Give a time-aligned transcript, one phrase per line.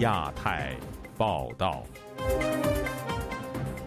[0.00, 0.74] 亚太
[1.16, 1.84] 报道。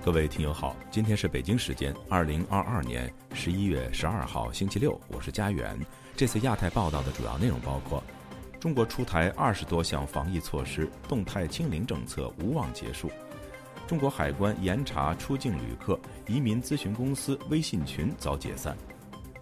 [0.05, 5.77] 各位听友好，今天是北京时间二零二二年十一月十二号星期六，我是佳远。
[6.15, 8.01] 这次亚太报道的主要内容包括：
[8.57, 13.09] 中国出台二十多项防疫措施，动态清零政策无望结束；
[13.85, 18.73] 中国海关严查出境旅客，移民咨询公司微信群遭解散；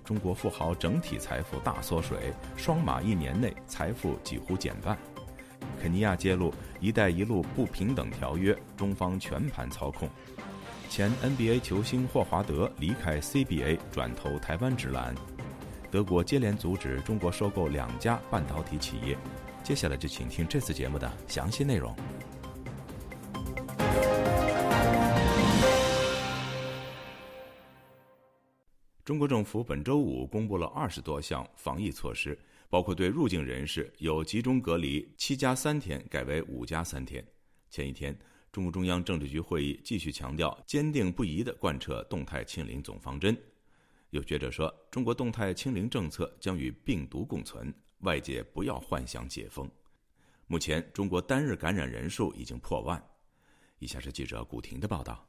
[0.04, 4.98] 中国富豪整体财富大缩水，双马一年内财富几乎减半；
[5.82, 10.10] 肯尼亚揭露“一带一路”不平等条约，中方全盘操控。
[10.90, 15.14] 前 NBA 球星霍华德离开 CBA 转投台湾职篮，
[15.91, 19.18] 德国接连阻止中国收购两家半导体企业。
[19.64, 21.94] 接下来就请听这次节目的详细内容。
[29.04, 32.38] 中国政府本周五公布了二十多项防疫措施，
[32.75, 37.26] 包括对入境人士有集中隔离七加三天改为五加三天。
[37.70, 38.13] 前一天。
[38.51, 43.37] 中共中央政治局会议继续强调，坚定不移地贯彻动态清零总方针。
[44.09, 49.71] 有学者说，中国动态清零政策将与病毒共存，外界不要幻想解封。
[50.48, 53.01] 目前，中国单日感染人数已经破万。
[53.79, 55.24] 以下是记者古婷的报道。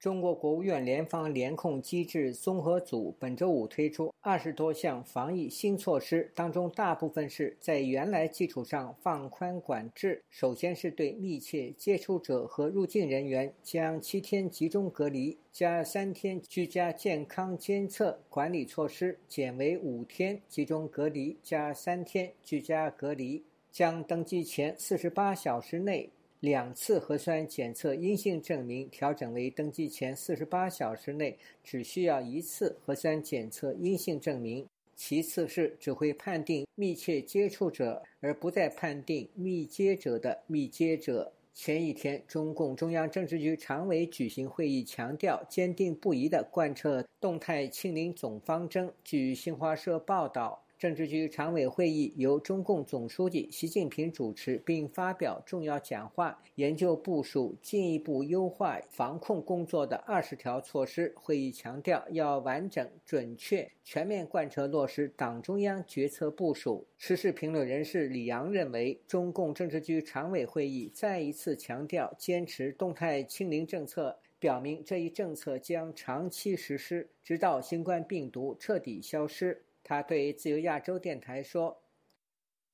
[0.00, 10.22] 中国国务院联防联控机制综合组本周五推出二十多项防疫新措施，当中大部分是在原来基础上放宽管制。
[10.30, 26.08] 首先是对密切接触者和入境人员将七天集中隔离加三天居家健康监测管理措施减为五天集中隔离加三天居家隔离，将登机前四十八小时内。
[26.40, 34.66] 两次核酸检测阴性证明调整为登机前四十八小时内只需要一次核酸检测阴性证明。
[34.96, 41.32] 其次是只会判定密切接触者，而不再判定密接者的密接者。
[41.54, 48.90] 前一天，中共中央政治局常委举行会议，强调坚定不移地贯彻动态清零总方针。
[49.02, 50.62] 据新华社报道。
[50.80, 61.12] 政治局常委会议由中共总书记习近平主持，并发表重要讲话，研究部署进一步优化防控工作的二十条措施。
[61.14, 66.86] 会议强调，要完整、准确、全面贯彻落实党中央决策部署。
[66.96, 79.60] 时事评论人士李阳认为，中共政治局常委会议再一次强调坚持动态清零政策，表明这一政策将长期实施，直到新冠病毒彻底消失。
[79.90, 81.74] 他对自由亚洲电台说：“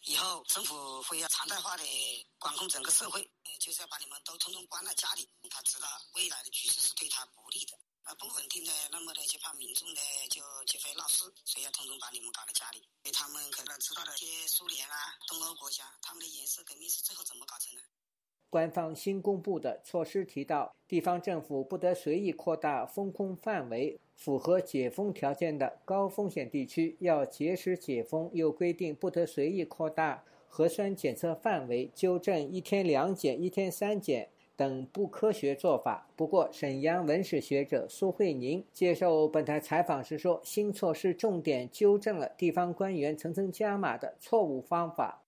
[0.05, 1.83] 以后政府会要常态化的
[2.39, 3.27] 管控整个社会，
[3.59, 5.27] 就是要把你们都通通关在家里。
[5.49, 7.73] 他知道未来的局势是对他不利的，
[8.03, 12.87] 啊，不稳定的，那么的就怕民众的就就会闹事，所以要通通把你们搞在家里。
[13.15, 17.81] 他们可能知道的一些苏联啊、东欧国家，他们的颜色革命是最后怎么搞成的？”
[18.49, 28.31] 官方新公布的措施提到，地方政府不得随意扩大封控范围，符合解封条件的高风险地区要及时解封。
[28.33, 36.09] 又规定不得随意扩大核酸检测范围，纠正一天两检、一天三检等不科学做法。
[36.17, 45.23] 不过，沈阳文史学者苏慧宁接受本台采访时说，新措施重点纠正了地方官员层层加码的错误方法。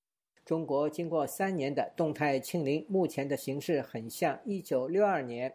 [0.48, 5.54] 中国经过三年的动态清零，目前的形势很像一九六二年。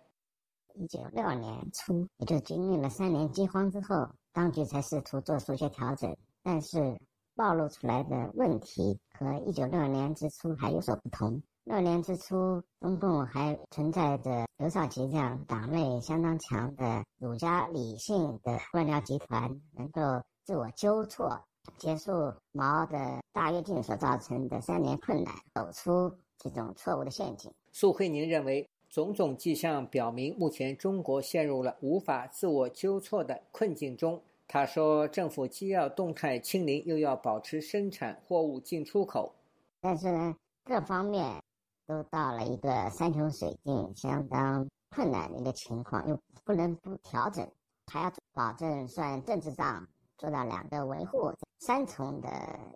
[0.75, 6.95] 一九六二年初，也就经历了三年饥荒之后，当局才试图做出一些调整，但是
[7.35, 11.41] 暴露出来的问题和一九六二年之初还有所不同。
[11.63, 20.01] 六年之初，中共还存在着刘少奇这样党内相当强的儒家理性的官僚集团，能够
[20.43, 21.43] 自我纠错。
[21.77, 22.11] 结束
[22.51, 27.51] 毛的大跃进所造成的三年困难，走出这种错误的陷阱。
[27.71, 34.21] 苏慧宁认为，种种迹象表明，目前中国陷入了无法自我纠错的困境中。
[34.47, 39.33] 他说，政府既要动态清零，又要保持生产货物进出口，
[39.81, 41.41] 但是呢，各方面
[41.87, 47.49] 都到了一个山穷水尽、相当困难的一个情况，又不能不调整，
[47.91, 49.87] 还要保证算政治账。
[50.23, 52.29] 做到两个维护三重的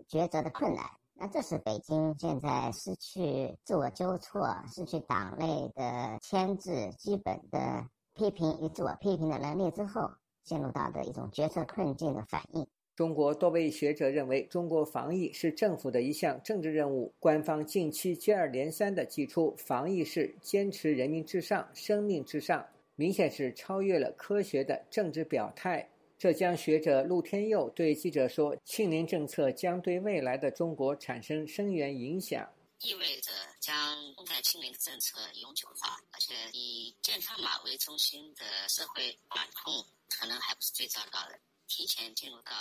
[0.10, 0.84] 抉择的困难，
[1.14, 10.12] 那这是北京现在失去自我纠错、失去党内的牵制、基本的批评与自我批评的能力之后，
[10.44, 12.68] 陷入到的一种决策困境的反应。
[12.98, 22.66] 中国多位学者认为，中国防疫是政府的一项政治任务，官方近期接二连三地提出防疫是坚持人民至上、生命至上，
[22.98, 25.88] 明显是超越了科学的政治表态。
[26.18, 42.52] 浙江学者陆天佑对记者说：“清零政策将对未来的中国产生深远影响。”意味着将动态清零政策永久化，而且以健康码为中心的社会管控可能还不是最糟糕的，提前进入到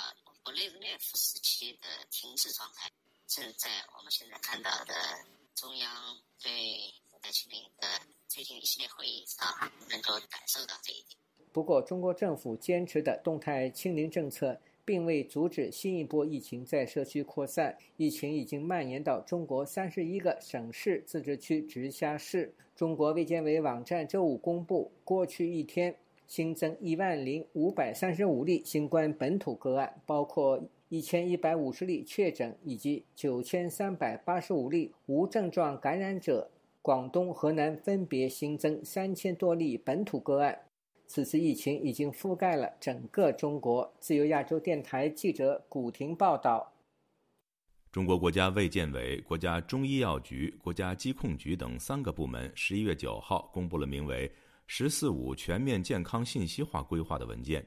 [0.43, 2.91] 国内内服时期的停滞状态。
[3.27, 4.95] 正在我们现在看到的
[5.55, 7.89] 中央对动态清零的
[8.29, 11.19] 最近一系列会议上，能够感受到这一点。
[11.57, 14.59] 不过，中国政府坚持的动态清零政策。
[14.85, 22.53] 并未阻止新一波疫情在社区扩散，疫情已经蔓延到中国三十一个省市自治区直辖市。
[22.77, 25.97] 中国卫健委网站周五公布，过去一天
[26.29, 36.51] 新增一万零五百三十五例新冠本土个案，包括一千一百五十例确诊以及九千三百八十五例无症状感染者。
[36.81, 40.57] 广东、河南分别新增三千多例本土个案。
[41.07, 43.93] 此次疫情已经覆盖了整个中国。
[44.01, 46.73] 自由亚洲电台记者古婷报道。
[47.93, 54.29] 中国国家卫健委、国家中医药局、国家疾控局等三个部门十一月九号公布了名为
[54.67, 57.67] 《“十四五”全面健康信息化规划》的文件。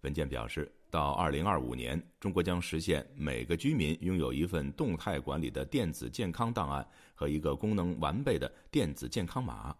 [0.00, 9.76] 文件表示，到二零二五年，中国将实现每个居民拥有一份动态管理的电子健康档案和一个功能完备的电子健康码。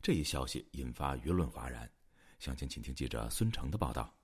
[0.00, 1.90] 这一消息引发舆论哗然。
[2.38, 4.14] 详情，请听记者孙成的报道。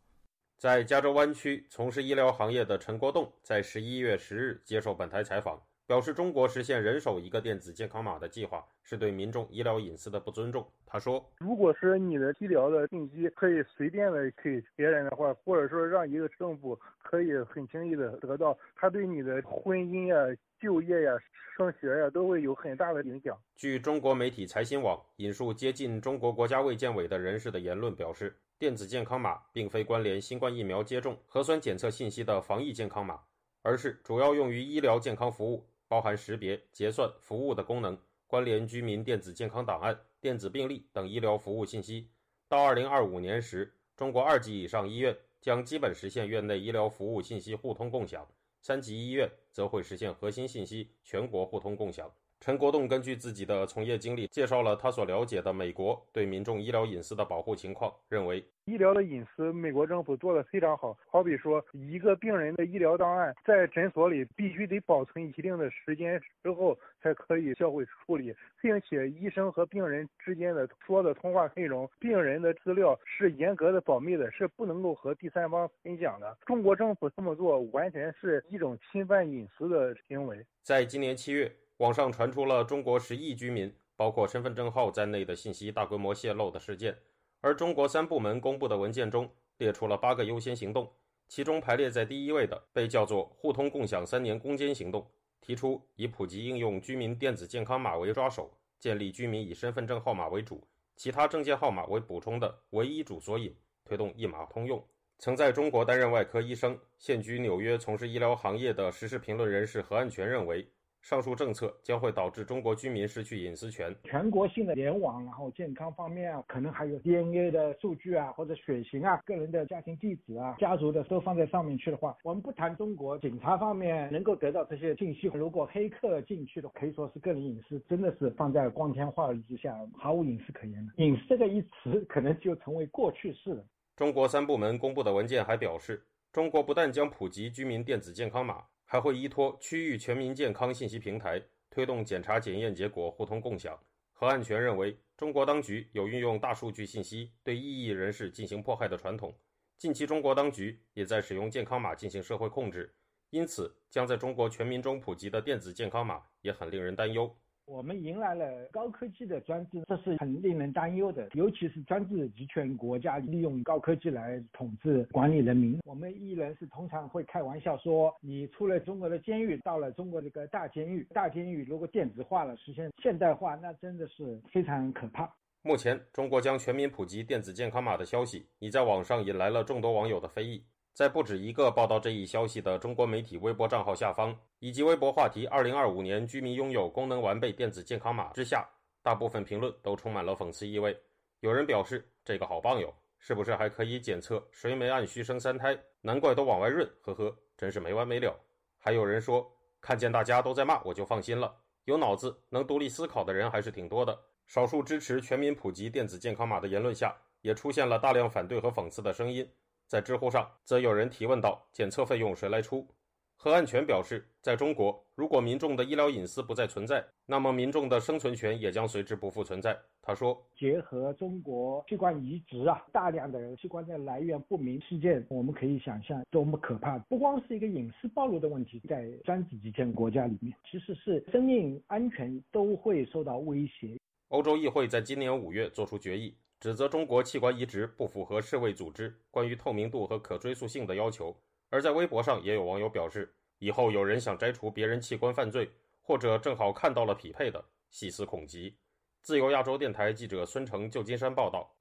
[0.56, 5.58] 在加州湾区从事医疗行业的陈国栋在十一月十日接受本台采访，
[5.90, 10.64] 表示中国实现人手一个电子健康码的计划是对民众医疗隐私的不尊重。
[10.86, 20.16] 他说：“如果是你的医疗的信息可以随便的给别人的话，或者说让一个政府可以很轻易的得到，他对你的婚姻呀。”
[20.60, 21.12] 就业呀、
[21.56, 23.34] 升学呀，都会有很大的影响。
[23.56, 33.18] 据中国媒体财新网引述接近中国国家卫健委的人士的言论表示，电子健康码并非关联新冠疫苗接种、核酸检测信息的防疫健康码，
[33.62, 37.98] 而是主要用于医疗健康服务，包含识别、结算、服务的功能，
[38.28, 42.08] 关联居民电子健康档案、电子病历等医疗服务信息。
[42.48, 48.24] 到二零二五年时，中国二级以上医院将基本实现院内医疗服务信息互通共享。
[48.60, 52.08] 三级医院则会实现核心信息全国互通共享。
[52.40, 60.96] 陈国栋根据自己的从业经历，介绍了他所了解的美国对民众医疗隐私的保护情况，认为医疗的隐私，美国政府做得非常好。
[61.06, 76.38] 好比说，一个病人的医疗档案在诊所里必须得保存一定的时间之后才可以销毁处理，并且医生和病人之间的说的通话内容、病人的资料是严格的保密的，是不能够和第三方分享的。
[76.46, 80.42] 中国政府这么做，完全是一种侵犯隐私的行为。
[80.62, 81.54] 在今年七月。
[81.80, 86.94] 网上传出了中国十亿居民，包括身份证号在内的信息大规模泄露的事件，
[87.40, 90.92] 而中国三部门公布的文件中列出了八个优先行动，
[91.26, 95.10] 其中排列在第一位的被叫做“互通共享三年攻坚行动”，
[95.40, 100.62] 提出以普及应用居民电子健康码为抓手，建立居民以身份证号码为主、
[100.96, 103.56] 其他证件号码为补充的唯一主索引，
[103.86, 104.84] 推动一码通用。
[105.18, 110.68] 曾在中国担任外科医生、现居纽约从事医疗行业的时事评论人士何岸全认为。
[111.02, 113.94] 上述政策将会导致中国居民失去隐私权。
[114.04, 130.92] 全国性的联网，然后健康方面啊，可能还有 DNA 的数据啊，或者血型啊，个人的家庭地址啊，家族的都放在上面去的话，我们不谈中国警察方面能够得到这些信息，如果黑客进去的，可以说是个人隐私真的是放在光天化日之下，毫无隐私可言的。
[131.02, 133.64] 隐私这个一词可能就成为过去式了。
[133.96, 138.64] 中国三部门公布的文件还表示，中国不但将普及居民电子健康码。
[138.92, 143.78] 还会依托区域全民健康信息平台，推动检查检验结果互通共享。
[144.10, 149.32] 何岸全认为，中国当局有运用大数据信息对异议人士进行迫害的传统。
[149.78, 152.92] 近期，中国当局也在使用健康码进行社会控制，
[153.30, 157.32] 因此将在中国全民中普及的电子健康码也很令人担忧。
[157.70, 161.28] 我们迎来了高科技的专制，这是很令人担忧的。
[161.34, 165.78] 尤其是专制集权国家利用高科技来统治管理人民。
[165.84, 175.32] 我们艺人是通常会开玩笑说，你出了中国的监狱，到了中国这个大监狱，大监狱如果电子化了，实现现代化，那真的是非常可怕。
[175.62, 180.64] 目前，中国将全民普及电子健康码的消息，已在网上引来了众多网友的非议。
[180.92, 188.68] 在不止一个报道这一消息的中国媒体微博账号下方，以及微博话题“二零二五年居民拥有功能完备电子健康码”之下，
[189.02, 190.94] 大部分评论都充满了讽刺意味。
[191.40, 195.78] 有人表示：“这个好棒哟，是不是还可以检测谁没按需生三胎？
[196.02, 198.38] 难怪都往外润，呵呵，真是没完没了。”
[198.76, 201.54] 还有人说：“看见大家都在骂，我就放心了。
[201.84, 209.48] 有脑子、能独立思考的人还是挺多的。”少数支持全民普及电子健康码的言论下，也出现了大量反对和讽刺的声音。
[209.90, 212.86] 在知乎上，则有人提问到：“检测费用谁来出？”
[213.34, 219.76] 何安全表示，在中国，如果民众的医疗隐私不再存在，那么民众的生存权也将随之不复存在。
[220.00, 226.96] 他说：“结合中国器官移植啊，大量的器官的来源不明事件，我们可以想象多么可怕。
[227.08, 241.34] 不光是一个隐私暴露的问题，在三十几千国家里面，其实是生命安全都会受到威胁。”欧洲议会在今年五月作出决议，指责中国器官移植不符合世卫组织关于透明度和可追溯性的要求。
[241.70, 245.70] 而在微博上，也有网友表示，以后有人想摘除别人器官犯罪，
[246.02, 248.76] 或者正好看到了匹配的，细思恐极。
[249.22, 251.74] 自由亚洲电台记者孙成，旧金山报道。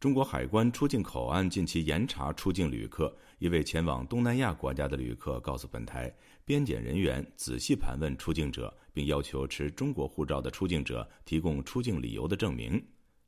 [0.00, 3.12] 中国海关出境口岸近期严查出境旅客。
[3.40, 6.12] 一位前往东南亚国家的旅客告诉本台，
[6.44, 12.80] 边检人员仔细盘问出境者，并要求持中国护照的出境者提供出境理由的证明。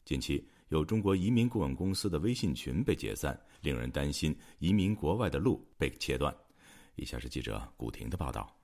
[0.05, 6.33] 近期，有中国移民顾问公司的微信群被解散，令人担心移民国外的路被切断。
[6.95, 8.60] 以下是记者古婷的报道。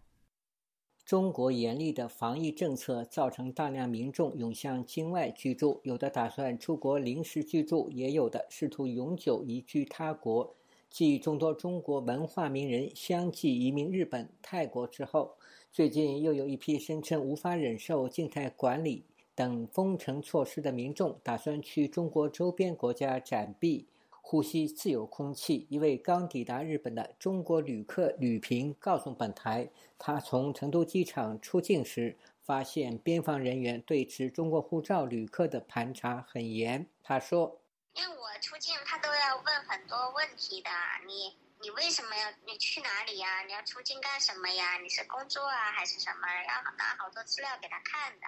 [1.06, 10.56] 中国严厉的防疫政策造成大量民众涌向境外居住，有的打算出国临时居住，也有的试图永久移居他国。
[10.90, 15.36] 继众多中国文化名人相继移民日本、泰国之后，
[15.70, 19.04] 最近又有一批声称无法忍受静态管理
[19.36, 23.86] 等封城措施的民众，打算去中国周边国家暂避。
[24.28, 25.68] 呼吸自由空气。
[25.70, 36.84] 一位刚抵达日本的中国旅客吕平告诉本台，他从成都机场出境时，发现边防人员对持中国护照旅客的盘查很严。
[37.04, 37.60] 他说
[37.94, 40.70] ：“因为我出境，他都要问很多问题的。
[41.06, 42.28] 你你为什么要？
[42.44, 43.44] 你去哪里呀？
[43.46, 44.76] 你要出境干什么呀？
[44.82, 46.26] 你是工作啊还是什么？
[46.26, 48.26] 要拿好多资料给他看的。”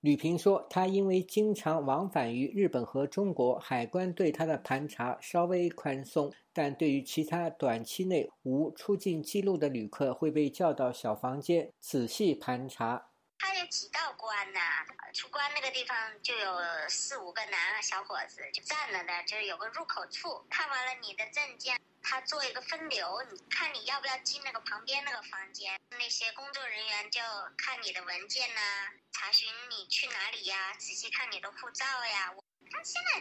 [0.00, 13.09] 吕平说：“他因为经常往返于日本和中国，海关对他的盘查稍微宽松，但对于其他短期内无出境记录的旅客，会被叫到小房间仔细盘查。
[13.40, 14.60] 他有几道关呐？
[15.14, 25.78] 出关那个地方就有四五个男小伙子就站了的，就是有个入口处，看完了你的证件。”他做一个分流，你看你要不要进那个旁边那个房间？
[25.90, 27.20] 那些工作人员就
[27.56, 28.60] 看你的文件呐，
[29.12, 32.34] 查询你去哪里呀，仔细看你的护照呀。
[32.70, 33.20] 他现在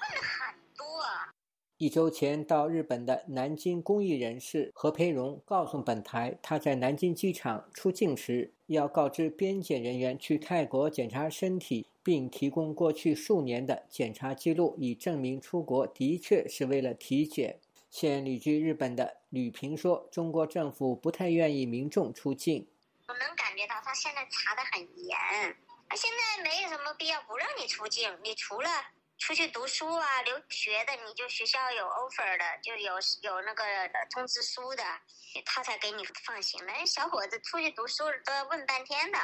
[0.00, 1.04] 问了很多。
[1.78, 17.60] 一周前到日本的南京公益人士何培荣告诉本台，他在南京机场出境时要告知边检人员去泰国检查身体，并提供过去数年的检查记录，以证明出国的确是为了体检。
[17.88, 22.66] 现旅居日本的吕平说：“中国政府不太愿意民众出境。
[23.06, 25.16] 我能感觉到他现在查得很严，
[25.88, 28.10] 他现在没有什么必要不让你出境。
[28.24, 28.68] 你除了
[29.18, 33.64] 出去读书啊、留学的，你就学校有 offer 的，就有有那个
[34.10, 34.82] 通知书的，
[35.44, 36.64] 他才给你放行。
[36.64, 39.18] 那小伙子出去读书都要问半天的。”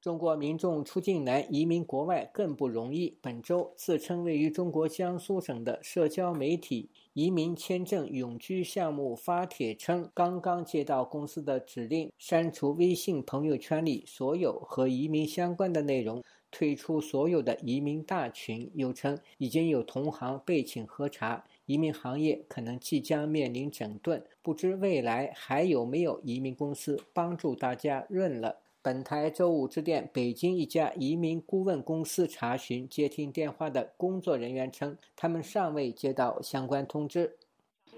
[0.00, 3.18] 中国民众出境难，移民国外更不容易。
[3.20, 18.70] 本周，自称位于中国江苏省的社交媒体“移民签证永居项目”发帖称，刚刚接到公司的指令，删除微信朋友圈里所有和移民相关的内容，退出所有的移民大群。
[18.74, 28.56] 又称已经有同行被请核查，移民行业可能即将面临整顿，不知未来还有没有移民公司帮助大家润了。
[28.82, 37.36] 本台周五致电北京一家移民顾问公司查询接听电话的工作人员称，他们尚未接到相关通知。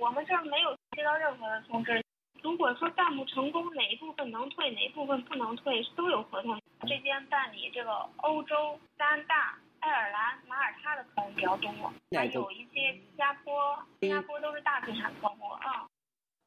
[0.00, 2.02] 我们这儿没有接到任何的通知。
[2.42, 6.60] 如果说项目成功，哪一部分能退，哪一部分不能退，都有合同。
[6.86, 8.54] 这边办理这个欧洲、
[8.96, 11.70] 加拿大、爱尔兰、马耳他的客人比较多，
[12.16, 13.52] 还有一些新加坡，
[14.00, 15.86] 新加坡都是大资产客户啊。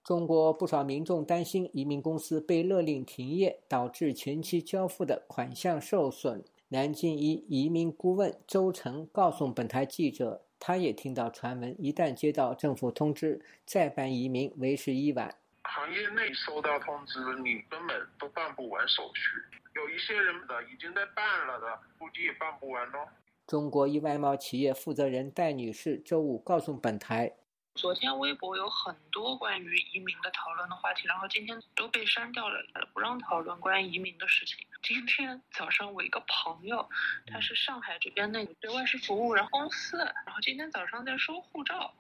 [0.04, 6.44] 中国不少民众担心移民公司被勒令停业，导致前期交付的款项受损。
[6.70, 15.36] 南京一移民顾问周成告诉本台记者，他也听到传闻，一旦接到政府通知，再办移民为时已晚。
[15.64, 19.30] 行业内收到通知，你根本都办不完手续。
[19.74, 23.08] 有一些人的已经在办了的，估计也办不完喽。
[23.48, 27.34] 中国一外贸企业负责人戴女士周五告诉本台。
[27.76, 32.62] 昨天微博有很多关于移民的讨论的话题，然后今天都被删掉了，
[32.94, 34.58] 不让讨论关于移民的事情。
[34.84, 36.90] 今天早上我一个朋友，
[37.28, 41.94] 他是上海这边那个对外事服务然后公司，然后今天早上在收护照。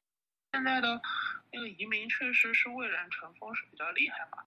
[0.53, 1.01] 现在的
[1.53, 4.43] 那个移民确实是蔚然成风，是比较厉害嘛。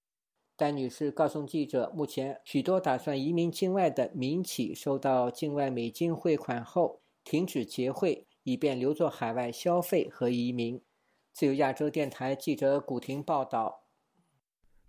[0.55, 10.81] 戴女士告诉记者，目前许多打算移民境外的民企收到境外美金汇款后，停止结汇，以便留作海外消费和移民。
[11.33, 13.87] 自由亚洲电台记者古婷报道：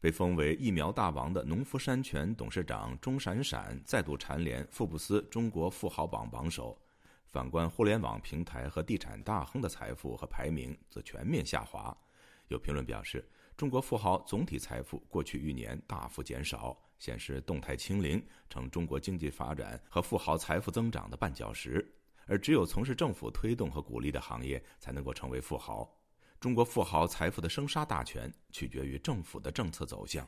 [0.01, 6.77] 被封为疫苗大王的农夫山泉董事长钟闪闪再度蝉联福布斯中国富豪榜榜首。
[7.35, 11.93] 反观互联网平台和地产大亨的财富和排名则全面下滑。
[12.47, 21.85] 有评论表示，中国富豪总体财富过去一年大幅减少，显示动态清零成中国经济发展和富豪财富增长的绊脚石。
[22.25, 25.93] 而只有从事政府推动和鼓励的行业，才能够成为富豪。
[26.39, 30.25] 中国富豪财富的生杀大权取决于政府的政策走向。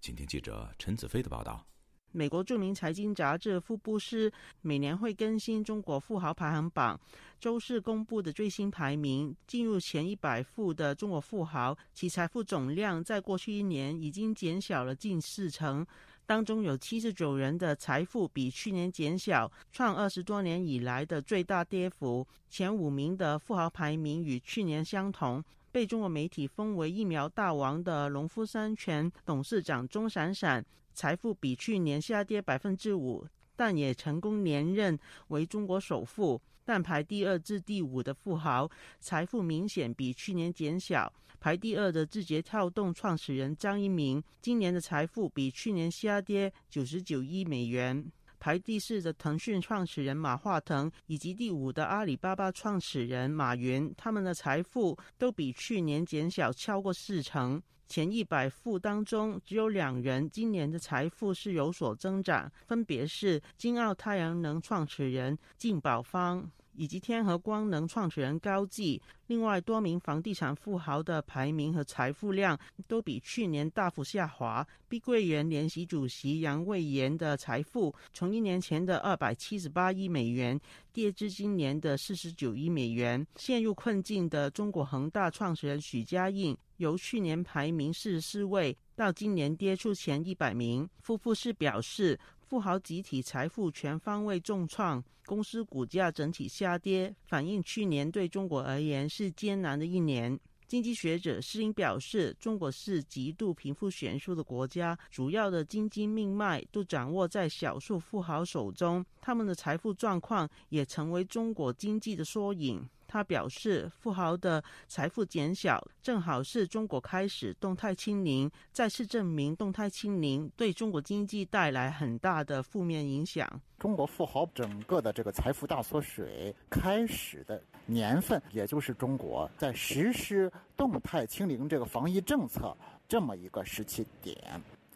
[0.00, 1.64] 请听记者陈子飞的报道。
[2.12, 4.28] 美国著名财经杂志《福布斯》
[4.60, 6.98] 每年会更新中国富豪排行榜，
[7.40, 15.84] 周四公布的最新排名，进入前一百富的中国富豪，其财富总量在过去一年已经减小了近四成。
[16.26, 22.26] 当中有七十九人的财富比去年减小，创二十多年以来的最大跌幅。
[22.48, 25.42] 前五名的富豪排名与去年相同。
[25.72, 30.62] 被中国媒体封为疫苗大王的农夫山泉董事长钟闪闪，
[30.94, 33.26] 财富比去年下跌百分之五，
[33.56, 36.40] 但也成功连任为中国首富。
[36.64, 41.12] 但排第二至第五的富豪财富明显比去年减小。
[41.40, 48.04] 排第二的字节跳动创始人张一鸣，今年的财富比去年下跌九十九亿美元。
[48.42, 57.62] 排第四的腾讯创始人马化腾，以及第五的阿里巴巴创始人马云，他们的财富都比去年减小超过四成。
[57.86, 66.50] 前一百富当中，只有两人今年的财富是有所增长，分别是金澳太阳能创始人靳宝芳。
[66.74, 74.66] 以及天合光能创始人高继，另外多名房地产富豪的排名和财富量都比去年大幅下滑。
[74.88, 80.60] 碧桂园联席主席杨卫炎的财富从一年前的二百七十八亿美元
[80.92, 83.26] 跌至今年的四十九亿美元。
[83.36, 90.88] 陷入困境的中国恒大创始人许家印，由去年排名四十四位，到今年跌出前一百名。
[91.00, 92.18] 富布斯表示。
[92.52, 100.38] 富豪集体财富全方位重创，公司股价整体下跌，反映去年对中国而言是艰难的一年。
[100.68, 112.86] 经济学者施英表示，中国是极度贫富悬殊的国家，主要的经济命脉都掌握在少数富豪手中，他们的财富状况也成为中国经济的缩影。
[113.12, 123.46] 他表示，富豪的财富减小，正好是中国开始动态清零，再次证明动态清零对中国经济带来很大的负面影响。
[123.78, 132.74] 中国富豪整个的这个财富大缩水开始的年份，也就是中国在实施动态清零这个防疫政策
[133.06, 134.38] 这么一个时期点。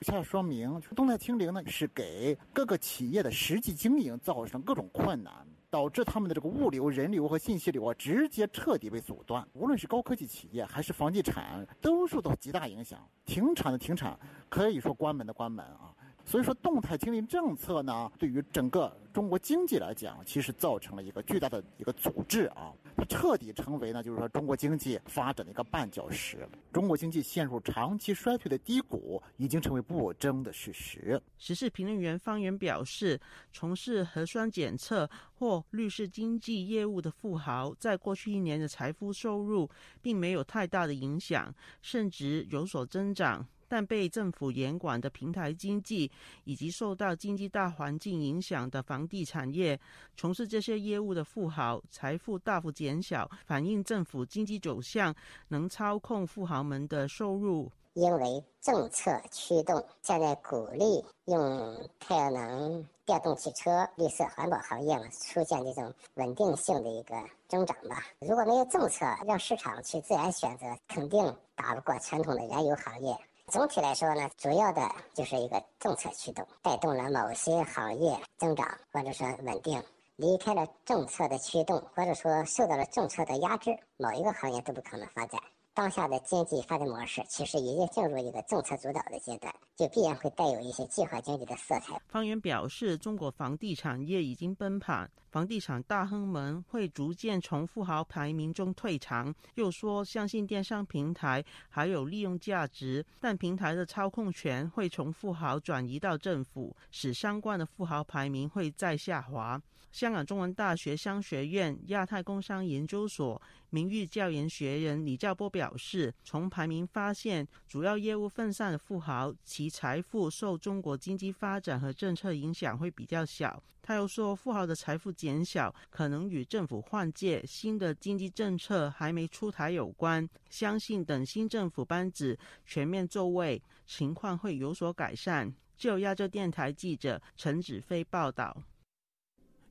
[0.00, 5.46] 恰恰说明，动态清零呢是给各个企业的实际经营造成各种困难。
[5.76, 9.46] 导致他们的这个物流、人流和信息流啊，直接彻底被阻断。
[9.52, 12.98] 无论是高科技企业还是房地产，都受到极大影响。
[13.26, 15.92] 停产的停产，可以说关门的关门啊。
[16.28, 22.72] 所以说，动态清零政策呢，对于整个中国经济来讲，其实造成了一个巨大的一个阻滞啊。
[22.96, 26.44] 它彻底成为呢，就是说中国经济发展的一个绊脚石。
[26.72, 31.22] 中国经济陷入长期衰退的低谷，已经成为不争的事实。
[31.38, 33.20] 时事评论员方源表示，
[33.52, 39.70] 从事核酸检测或律师经纪业务的富豪，在过去一年的财富收入
[40.02, 43.46] 并没有太大的影响，甚至有所增长。
[43.68, 46.10] 但被政府严管的平台经济，
[46.44, 49.78] 以及受到经济大环境影响的房地产业，
[50.16, 55.14] 从事这些业务的富豪财富大幅减小，反映政府经济走向
[55.48, 57.70] 能操控富豪们的收入。
[57.94, 67.14] 因为政策驱动，现在鼓励用太阳能电动汽车、绿色环保行业嘛，出现这种稳定性的一个
[67.48, 68.04] 增长吧。
[68.20, 73.16] 如果没有政策让市场去自然选择，肯定打不过传统的燃油行业。
[73.52, 79.80] 总体来说呢，主要的就是一个政策驱动，带动了某些行业增长或者说稳定。
[80.16, 85.40] 离开了政策的驱动，或者说受到了政策的压制，某一个行业都不可能发展。
[85.76, 92.00] 当下的经济发展模式其实已经进入一个政策主导的阶段，就必然会带有一些计划经济的色彩。
[92.08, 99.34] 方圆表示，中国房地产业已经崩盘，房地产大亨们会逐渐从富豪排名中退场。
[99.56, 109.60] 又说，相信电商平台还有利用价值，但平台的操控权会从富豪转移到政府，使相关的富豪排名会再下滑。
[109.92, 113.40] 香港中文大学商学院亚太工商研究所
[113.76, 123.62] 名誉教研学人李兆波表示，从排名发现，主要业务分散的富豪，其财富受中国经济发展和政策影响会比较小。
[123.82, 130.26] 他又说，富豪的财富减小，可能与政府换届、新的经济政策还没出台有关。
[130.48, 135.54] 相信等新政府班子全面就位，情况会有所改善。
[135.76, 138.56] 就亚洲电台记者陈子飞报道。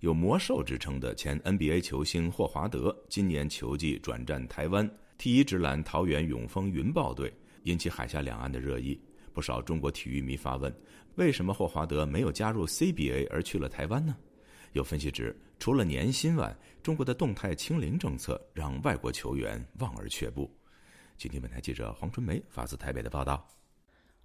[0.06, 4.88] 有魔兽之称的前 NBA 球星霍华德，今年球季转战台湾，
[5.18, 9.02] 踢一直揽桃园永丰云豹队，引起海峡两岸的热议。
[9.34, 10.72] 不少中国体育迷发问：
[11.16, 14.16] 为什么霍华德没有加入 CBA 而去了台湾呢？
[14.74, 20.56] 有分析指，除了年薪外，中国的动态清零政策让外国球员望而却步。
[21.18, 23.44] 今天本台记者黄春梅发自台北的报道：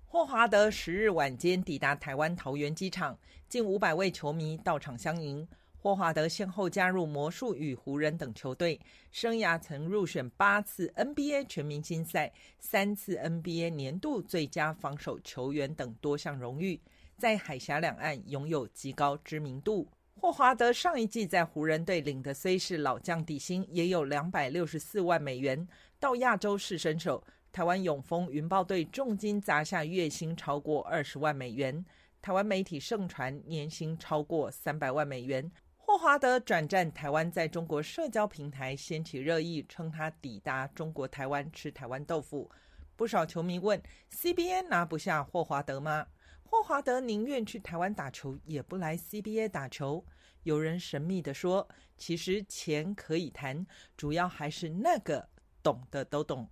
[0.04, 5.48] 霍华德十日晚间抵达台湾桃园机场，近五百位球迷到场相迎。
[5.82, 8.78] 霍华德先后加入魔术与湖人等球队，
[9.10, 16.78] 生涯曾入选八次 NBA 全明星赛、三次 NBA 年度最佳防守球员等多项荣誉，
[17.16, 19.88] 在海峡两岸拥有极高知名度。
[20.16, 25.66] 霍华德上一季在湖人队领的虽是老将底薪，也有两百六十四万美元。
[25.98, 31.82] 到亚洲是身手，台湾永丰云豹队重金砸下月薪超过二十万美元，
[32.20, 35.50] 台湾媒体盛传年薪超过三百万美元。
[35.90, 42.48] 霍华德转战台湾，在中国社交平台掀起热议，称他抵达中国台湾吃台湾豆腐。
[42.94, 46.06] 不少球迷问：CBA 拿不下霍华德吗？
[46.44, 50.06] 霍华德宁愿去台湾打球，也不来 CBA 打球。
[50.44, 55.28] 有人神秘地说：“其实钱可以谈，主要还是那个
[55.60, 56.48] 懂的都懂。”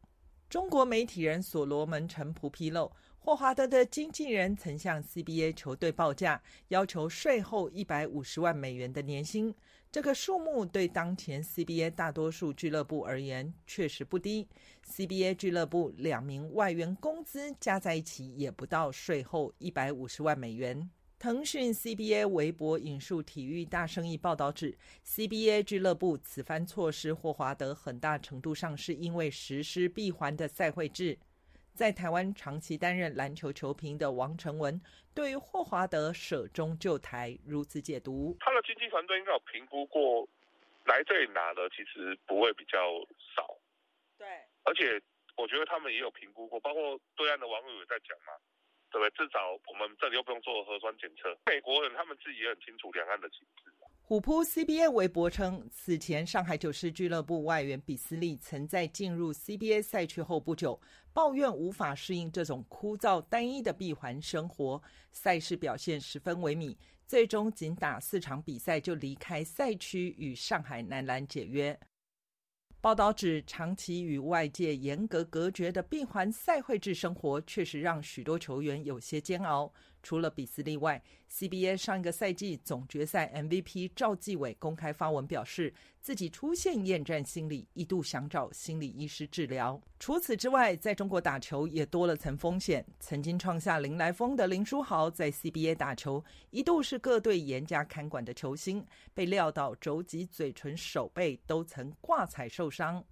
[0.51, 2.91] 中国媒体人所罗门陈普披露。
[3.29, 9.55] 霍华德的经纪人曾向 CBA 球队报价，要求税后一百五十万美元的年薪。
[9.93, 14.49] 这个数目对当前 CBA 大多数俱乐部而言确实不低。
[14.91, 20.89] CBA 俱乐部两名外援工资加在一起也不到税后一百五十万美元。
[21.19, 24.75] 腾讯 CBA 微博引述体育大生意报道指
[25.07, 31.19] ，CBA 俱乐部此番措施，霍华德很大程度上是因为实施闭环的赛会制。
[31.79, 34.75] 在台湾长期担任篮球球评的王成文，
[35.15, 40.29] 对于霍华德舍中就台如此解读：他的经纪团队应该有评估过，
[40.87, 42.99] 来这里拿的其实不会比较
[43.37, 43.57] 少。
[44.19, 44.27] 对，
[44.65, 45.01] 而且
[45.37, 48.35] 我觉得他们也有评估过，包括对岸的网友也在讲嘛，
[48.91, 49.11] 对不对？
[49.15, 49.39] 至少
[49.71, 53.71] 我们这里又不用做核酸检测，美国人他们自己也很清楚两岸的情势。
[54.03, 60.81] 虎扑 CBA 微博称，此前上海九狮俱乐部外援比斯利曾在进入 CBA 赛区后不久，
[61.19, 66.77] 抱怨无法适应这种枯燥单一的闭环生活，赛事表现十分萎靡，
[67.09, 71.77] 最终仅打四场比赛就离开赛区，与上海男篮解约。
[72.81, 79.73] 报道指，长期与外界严格隔绝的闭环赛会制生活，确实让许多球员有些煎熬。
[80.03, 89.81] 除了比斯利外，CBA 上一个赛季总决赛 MVP 赵继伟公开发文表示，自己出现厌战心理，一度想找心理医师治疗。
[89.99, 92.85] 除此之外，在中国打球也多了层风险。
[93.01, 103.05] 曾经创下林来疯的林书豪在 CBA 打球，一度是各队严加看管的球星，被撂到肘击、嘴唇、手背都曾挂彩受伤。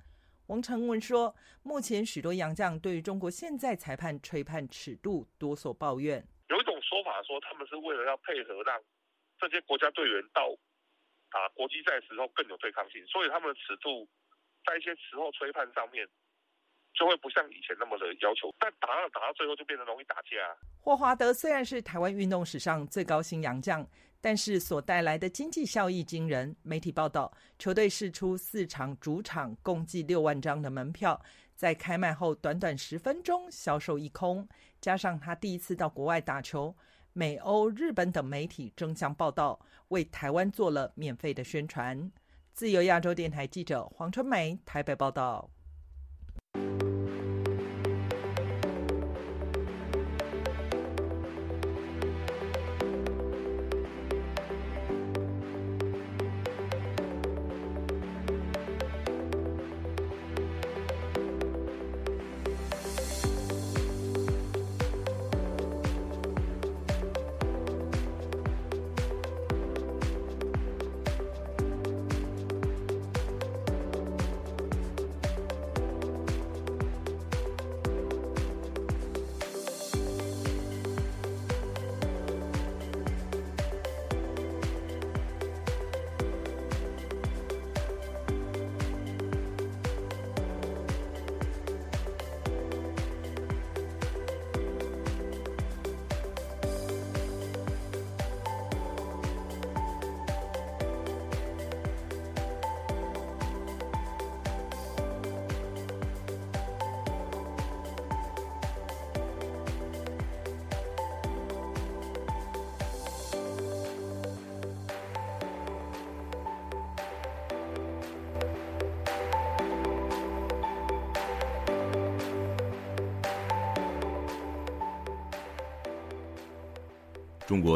[0.47, 6.25] 王成文说，目前许多洋将对于中国现在裁判吹判尺度多所抱怨。
[7.27, 8.81] 说，他们是为了要配合让
[9.39, 10.49] 这些国家队员到
[11.29, 14.09] 打国际赛时候更有对抗性，所以他们的尺度
[14.65, 16.09] 在一些时候吹判上面
[16.95, 18.55] 就会不像以前那么的要求。
[18.59, 20.57] 但打到打到最后就变得容易打架。
[20.81, 23.87] 霍华德虽然是台湾运动史上最高薪洋将，
[24.21, 26.57] 但是所带来的经济效益惊人。
[26.63, 31.21] 媒体报道，球队试出四场主场共计六万张的门票，
[31.55, 34.49] 在开卖后短短十分钟销售一空。
[34.81, 36.75] 加上他第一次到国外打球。
[37.19, 42.13] 美欧、日本等媒体争相报道，为台湾做了免费的宣传。
[42.53, 45.49] 自由亚洲电台记者黄春梅台北报道。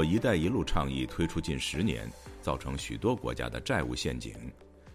[0.04, 2.10] “一带一路”倡议推出近十年，
[2.40, 4.34] 造成许多国家的债务陷阱。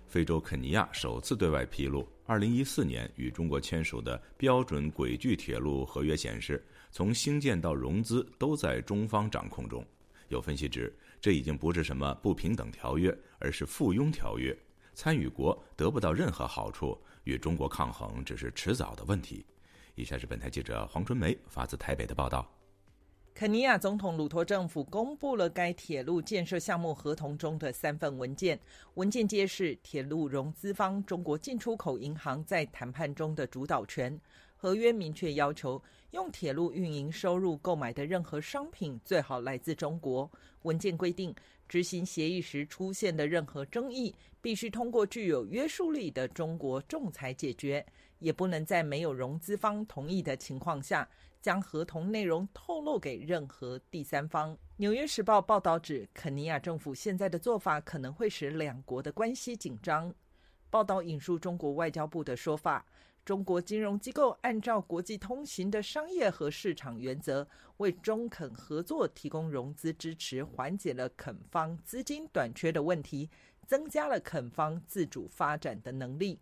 [0.07, 9.85] 非洲肯尼亚首次对外披露，2014年与中国签署的标准轨距铁路合约显示，从兴建到融资都在中方掌控中。
[10.29, 14.57] 有分析指，这已经不是什么不平等条约，而是附庸条约，
[14.93, 19.45] 参与国得不到任何好处，与中国抗衡只是迟早的问题。
[19.95, 22.49] 以下是本台记者黄春梅发自台北的报道。
[23.35, 28.57] 肯尼亚总统鲁托政府公布了该铁路建设项目合同中的三份文件，
[28.93, 34.17] 文件揭示铁路融资方中国进出口银行在谈判中的主导权。
[34.55, 40.31] 合约明确要求，用铁路运营收入购买的任何商品最好来自中国。
[40.61, 41.35] 文件规定，
[41.67, 47.85] 执行协议时出现的任何争议，必须通过具有约束力的中国仲裁解决，
[48.19, 51.05] 也不能在没有融资方同意的情况下。
[51.45, 54.51] 将合同内容透露给任何第三方。
[54.77, 60.11] 《纽约时报》报道指，肯尼亚政府现在的做法可能会使两国的关系紧张。
[60.71, 62.83] 报道引述中国外交部的说法：，
[63.23, 73.29] 中国金融机构按照国际通行的商业和市场原则，为中肯合作提供融资支持，缓解了肯方资金短缺的问题，
[73.67, 76.39] 增加了肯方自主发展的能力。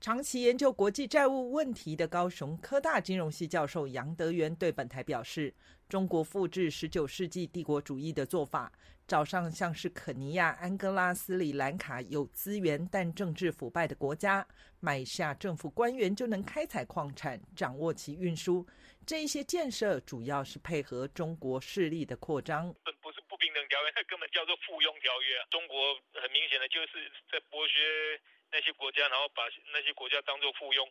[0.00, 5.52] 长期研究国际债务问题的高雄科大金融系教授杨德元对本台表示
[5.90, 8.70] ：“中国复制十九世纪帝国主义的做法，
[9.08, 14.46] 找上像是肯尼亚、安哥拉、斯里兰卡有资源但政治腐败的国家，
[14.78, 18.64] 买下政府官员就能开采矿产，掌握其运输。
[19.04, 22.72] 这一些建设主要是配合中国势力的扩张。
[23.02, 25.42] 不是不平等条约，根本叫做附庸条约。
[25.50, 25.76] 中国
[26.22, 30.86] 很明显的就是在剥削。”那些国家，然后把那些国家当做附庸。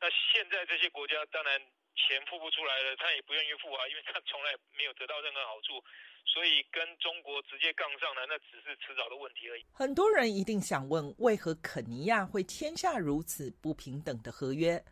[0.00, 1.60] 那现在这些国家当然
[1.94, 5.82] 钱付不出来了，他也不愿意付啊，因为他从来没有得到任何好处，
[6.24, 9.64] 所以跟中国直接杠上了，那只是迟早的问题而已。
[9.72, 14.82] 很多人一定想问，为何肯尼亚会签下如此不平等的合约？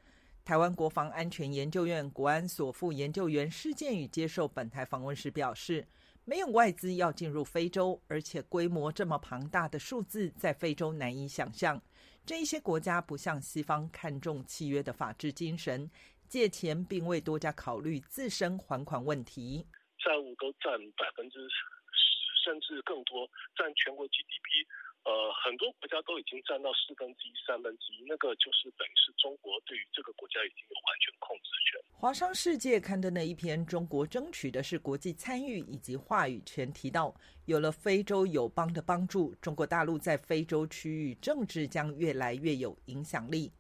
[0.44, 5.86] 台湾国防安全研究院国安所副研究员施建宇接受本台访问时表示。
[6.24, 11.80] 没有外资要进入非洲，而且规模这么庞大的数字，在非洲难以想象。
[12.28, 15.90] 这一些国家不像西方看重契约的法治精神，
[16.28, 19.66] 借钱并未多加考虑自身还款问题。
[19.96, 21.48] 债务都占百分之，
[22.44, 24.68] 甚至更多，占全国 GDP。
[25.08, 31.80] 呃，很多国家都已经占到四分之一、三分之一，那个就是等于是中国对于这个国家已经有完全控制权。
[31.98, 37.14] 华商世界刊登的一篇《中国争取的是国际参与以及话语权》提到，
[37.46, 43.50] 有了非洲友邦的帮助，中国大陆在非洲区域政治将越来越有影响力。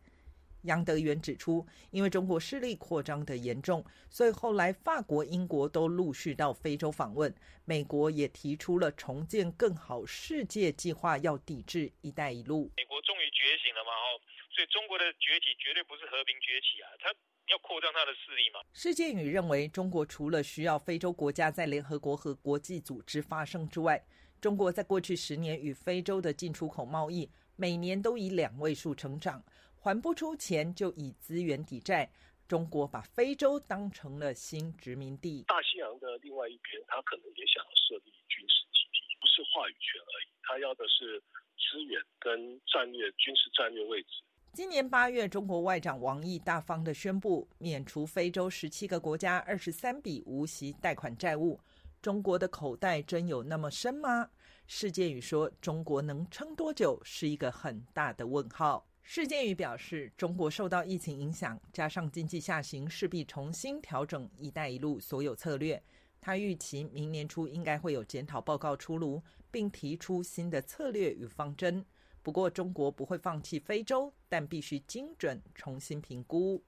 [0.68, 7.34] 杨德元指出，因为中国势力扩张的严重，所以后来法国、英国都陆续到非洲访问。
[7.64, 12.70] 美国也提出了重建更好世界计划，要抵制“一带一路”。
[12.76, 13.90] 美国终于觉醒了嘛？
[13.90, 14.20] 哦，
[14.54, 17.08] 所以中国的崛起绝对不是和平崛起啊，它
[17.48, 18.60] 要扩张它的势力嘛。
[18.74, 24.02] 施建宇认为，中国除了需要非洲国家在联合国和国际组织发声之外，
[24.40, 29.44] 中国在过去十年与非洲的进出口贸易每年都以两位数成长。
[29.80, 32.10] 还不出钱就以资源抵债，
[32.46, 35.44] 中国把非洲当成了新殖民地。
[35.46, 41.22] 大西洋的另外一边，他可能也想要设立军事基地，不是话语权而已，他要的是
[41.56, 44.08] 资源跟战略、军事战略位置。
[44.52, 51.60] 今年八月，中国外长王毅大方的宣布免除非洲十七个国家二十三笔无息贷款债务。
[52.00, 54.30] 中国的口袋真有那么深吗？
[54.66, 58.87] 世界语说，中国能撑多久是一个很大的问号。
[59.10, 65.82] 世界语表示，中国受到疫情影响，加上经济下行，势必重新调整“一带一路”所有策略。
[66.20, 71.82] 他预期明年初应该会有检讨报告出炉，并提出新的策略与方针。
[72.22, 76.62] 不过，中国不会放弃非洲，但必须精准重新评估。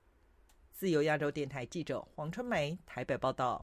[0.73, 3.63] 自由亚洲电台记者黄春梅台北报道。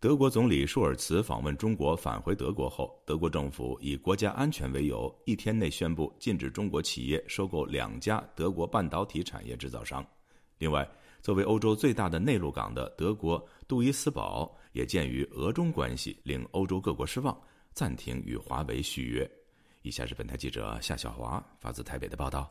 [0.00, 10.02] 德国总理舒尔茨访问中国返回德国后，德国政府以国家安全为由，一天内宣布禁止中国企业收购两家德国半导体产业制造商。
[10.56, 17.38] 另外，作为欧洲最大的内陆港的德国杜伊斯堡，也鉴于俄中关系令欧洲各国失望，
[17.74, 19.30] 暂停与华为续约。
[19.82, 22.50] 以下是本台记者夏小华发自台北的报道。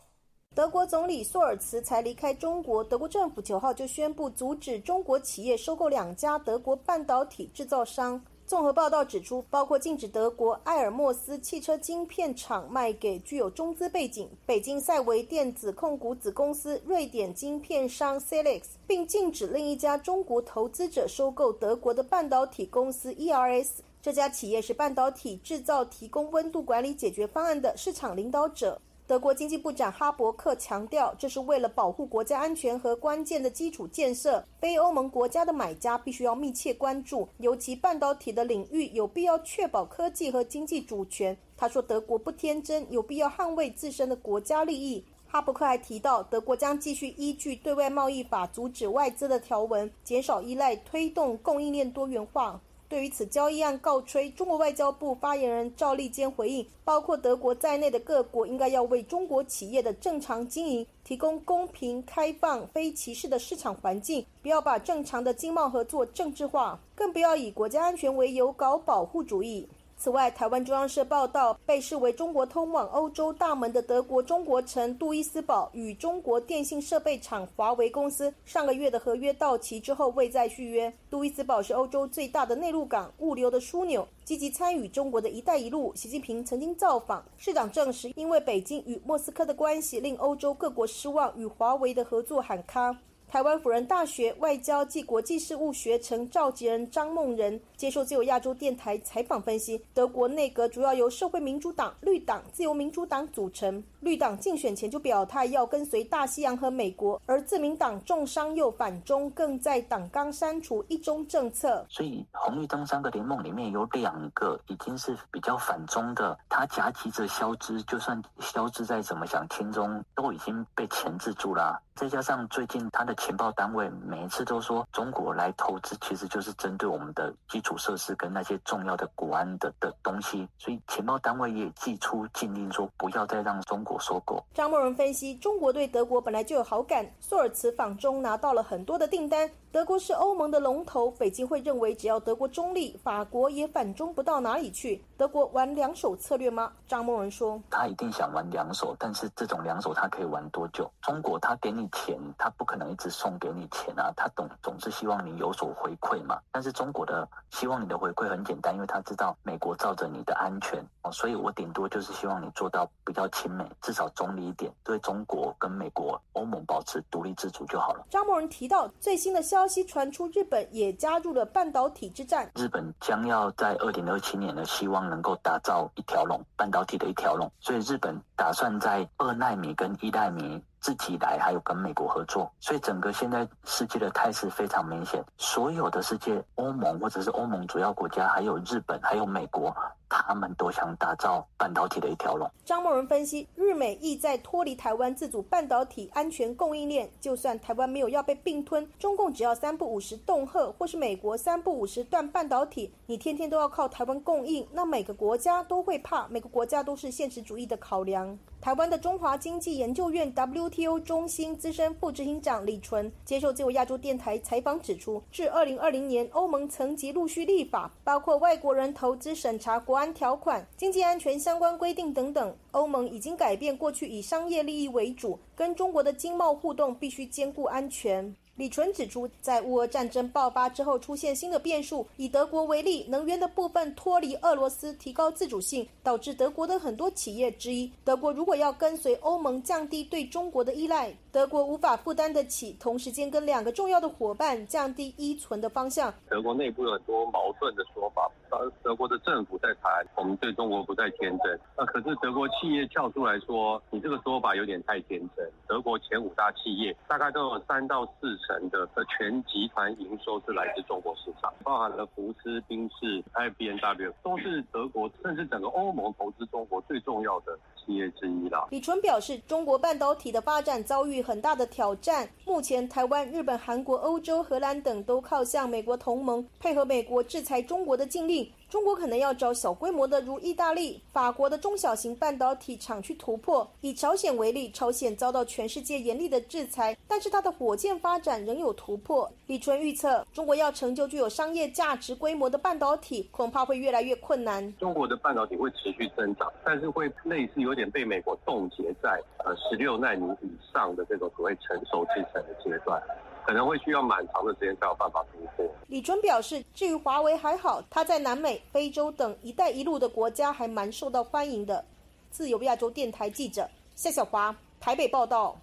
[0.60, 8.22] 德国总理索尔茨才离开中国，德国政府九号就宣布阻止中国企业收购两家德国半导体制造商。
[8.46, 23.70] 综合报道指出，包括禁止德国埃尔默斯汽车晶片厂卖给具有中资背景北京赛维电子控股子公司瑞典晶片商 c e l e x 并禁止另一家中国投资者收购德国的半导体公司 ERS。
[24.02, 28.82] 这家企业是半导体制造提供温度管理解决方案的市场领导者。
[29.10, 34.45] 德国经济部长哈伯克强调，这是为了保护国家安全和关键的基础建设。
[34.60, 41.36] 非欧盟国家的买家必须要密切关注，尤其半导体的领域，有必要确保科技和经济主权。
[41.58, 45.04] 他说，德国不天真，有必要捍卫自身的国家利益。
[45.26, 52.62] 哈伯克还提到，德国将继续依据对外贸易法阻止外资的条文，减少依赖，推动供应链多元化。
[52.89, 69.69] 对于此交易案告吹，中国外交部发言人赵立坚回应，包括德国在内的各国应该要为中国企业的正常经营提供公平、开放、非歧视的市场环境，不要把正常的经贸合作政治化，更不要以国家安全为由搞保护主义。
[70.02, 80.92] 此外，台湾中央社报道，被视为中国通往欧洲大门的德国中国城杜伊斯堡与中国电信设备厂华为公司上个月的合约到期之后未再续约。
[81.10, 85.94] 杜伊斯堡是欧洲最大的内陆港，物流的枢纽，积极参与中国的一带一路。
[85.94, 92.96] 习近平曾经造访，市长证实，因为北京与莫斯科的关系令欧洲各国失望，与华为的合作喊卡。
[93.32, 103.84] 台湾辅仁大学外交暨国际事务学程召集人张梦仁接受自由亚洲电台采访分析，德国内阁主要由社会民主党、绿党、自由民主党组成。
[104.02, 111.86] 绿党竞选前就表态要跟随大西洋和美国，而自民党重伤又反中，更在党纲删除一中政策。
[111.90, 121.82] 所以红绿灯三个联盟里面有两个已经是比较反中的，他夹击着消资，就算消资再怎么想听中，都已经被钳制住了。
[121.96, 134.43] 再加上最近他的情报单位每一次都说中国来投资，其实就是针对我们的基础设施跟那些重要的国安的的东西，所以情报单位也寄出禁令，说不要再让中国收购。
[134.54, 139.49] 张默仁分析，中国对德国本来就有好感，索尔茨访中拿到了很多的订单。
[139.71, 145.04] 德国是欧盟的龙头，北京会认为只要德国中立，法国也反中不到哪里去。
[145.15, 146.71] 德国玩两手策略吗？
[146.88, 150.89] 张默仁说，他一定想玩两手，但是这种两手他可以玩多久？
[151.02, 156.39] 中国他给你钱，他不可能一直送给你钱啊，他总总是希望你有所回馈嘛。
[156.52, 168.04] 但是中国的希望你的回馈很简单，因为他知道美国罩着你的安全哦，所以我顶多就是希望你做到比较亲美，至少中立一点，对中国跟美国、欧盟保持独立自主就好了。
[168.10, 169.60] 张默人提到最新的消。
[169.60, 172.50] 消息传出，日本也加入了半导体之战。
[172.56, 182.50] 日本将要在二零二七年呢，希望能够打造一条龙半导体的一条龙，所以日本打算在二纳米跟一纳米自己来，还有跟美国合作。
[182.62, 189.75] 所以整个现在世界的态势非常明显，所有的世界欧盟或者是欧盟主要国家，还有日本，还有美国，
[190.10, 192.50] 他们都想打造半导体的一条龙。
[192.66, 208.38] 张默人分析，日美意在脱离台湾自主半导体安全供应链，就算台湾没有要被并吞，中共只要三不五十恫吓，或是美国三不五十断半导体，你天天都要靠台湾供应，那每个国家都会怕，每个国家都是现实主义的考量。
[208.62, 222.56] 台湾的中华经济研究院 WTO 中心资深副执行长李纯接受自由亚洲电台采访指出，至二零二零年，欧盟层级陆续立法，包括外国人投资审查国安条款、经济安全相关规定等等。
[222.71, 228.33] 欧盟已经改变过去以商业利益为主，跟中国的经贸互动必须兼顾安全。
[228.56, 232.06] 李纯指出，在乌俄战争爆发之后，出现新的变数。
[232.17, 237.89] 以德国为例，能源的部分脱离俄罗斯，提高自主性，导致德国的很多企业之一。
[238.04, 246.13] 德国如果要跟随欧盟降低对中国的依赖，德国无法负担得起，同时间跟两个重要的伙伴降低依存的方向。
[246.30, 255.46] 德国内部有很多矛盾的说法，德德国的政府在谈我们对中国不再天真，那可是德国企业跳出来说，你这个说法有点太天真。
[255.67, 258.60] 德国前五大企业大概都有三到四成。
[258.69, 268.67] 的的全集团营收是来自中国市场，包含了福斯、宾士、i b n w 都是德国甚至整个欧盟投资中国最重要的企业之一啦。
[268.69, 272.30] 李纯表示，中国半导体的发展遭遇很大的挑战。
[272.46, 278.50] 目前，台湾、日本、韩国、欧洲、荷兰等都靠向美国同盟，配合美国制裁中国的禁令。
[278.70, 283.67] 中国可能要找小规模的，如意大利、法国的中小型半导体厂去突破。
[283.82, 289.30] 以朝鲜为例，朝鲜遭到全世界严厉的制裁，但是它的火箭发展仍有突破。
[289.48, 294.72] 李春预测，中国要成就具有商业价值规模的半导体，恐怕会越来越困难。
[294.78, 303.02] 中国的半导体会持续增长，但是会类似有点被美国冻结在呃十六纳米以上的这种所谓成熟制程的阶段。
[303.50, 305.65] 可能会需要蛮长的时间才有办法突破。
[305.87, 311.83] 李纯表示，至于华为还好，他在南美、非洲等“一带一路”的国家还蛮受到欢迎的。
[312.29, 315.58] 自由亚洲电台记者夏小华台北报道。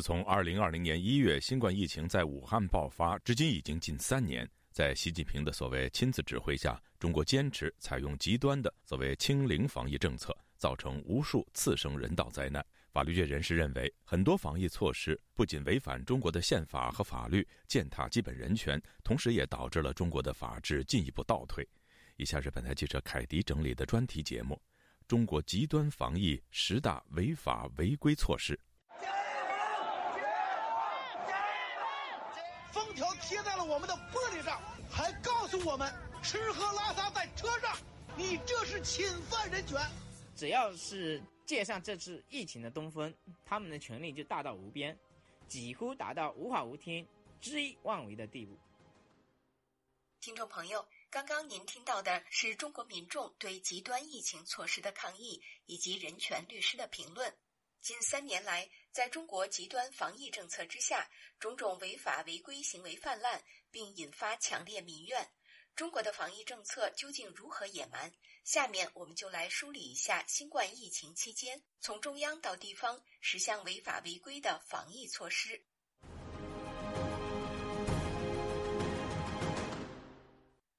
[0.00, 4.50] 自从2020年1月新冠疫情在武汉爆发，至今已经近三年。
[4.72, 12.64] 在习近平的所谓亲自指挥下，中国坚持采用极端的所谓“清零”防疫政策，造成无数次生人道灾难。
[12.90, 21.68] 法律界人士认为，很多防疫措施不仅违反中国的宪法和法律，践踏基本人权，同时也导致了中国的法治进一步倒退。
[22.16, 24.58] 以下是本台记者凯迪整理的专题节目：
[25.06, 28.58] 中国极端防疫十大违法违规措施。
[32.90, 34.60] 封条贴在了我们的玻璃上，
[34.90, 37.78] 还告诉我们吃喝拉撒在车上，
[38.16, 39.80] 你这是侵犯人权。
[40.34, 43.14] 只要是借上这次疫情的东风，
[43.44, 44.98] 他们的权力就大到无边，
[45.46, 47.06] 几乎达到无法无天、
[47.40, 48.58] 恣意妄为的地步。
[50.20, 57.32] 听众朋友，刚刚您听到的是中国民众对极端疫情措施的抗议，以及人权律师的评论。
[57.80, 65.30] 近三年来，在中国极端防疫政策之下，种种违法违规行为泛滥，并引发强烈民怨。
[65.76, 68.12] 中国的防疫政策究竟如何野蛮？
[68.42, 75.64] 下面我们就来梳理一下新冠疫情期间从中央到地方十项违法违规的防疫措施。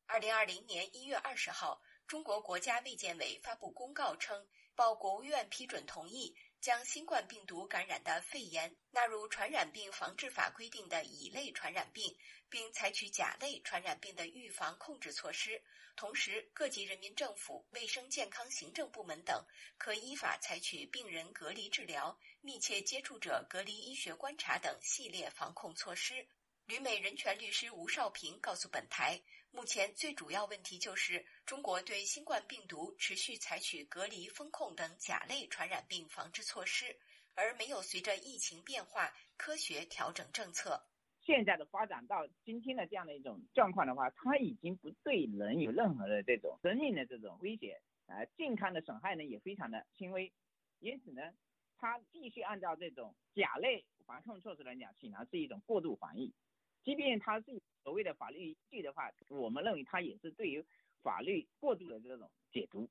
[0.05, 4.45] 二零二零年一月二十号，中国国家卫健委发布公告称，
[4.75, 6.35] 报国务院批准同意。
[6.61, 12.15] 将新冠病毒感染的肺炎纳入传染病防治法规定的乙类传染病，
[12.49, 15.59] 并采取甲类传染病的预防控制措施。
[15.95, 19.43] 同时，各级人民政府、卫生健康行政部门等
[19.79, 26.27] 可依法采取病人隔离治疗、密切接触者隔离医学观察等系列防控措施。
[26.67, 29.19] 旅美人权律师吴少平告诉本台。
[29.53, 36.97] 目前最主要问题就是中国对新冠病毒持续采取隔离、风控等甲类传染病防治措施，
[37.35, 40.81] 而没有随着疫情变化科学调整政策。
[41.21, 50.31] 现在的发展到今天的这样的一种状况的话，它已经不对人有任何的这种生命的这种威胁，啊，健康的损害呢也非常的轻微，
[50.79, 51.21] 因此呢，
[51.77, 56.33] 它继续按照这种甲类防控措施来讲，显然是一种过度防疫，
[56.83, 57.61] 即便它是。
[57.83, 60.63] 所谓的法律依据的话，我们认为它也是对于
[61.01, 62.87] 法律过度的这种解读。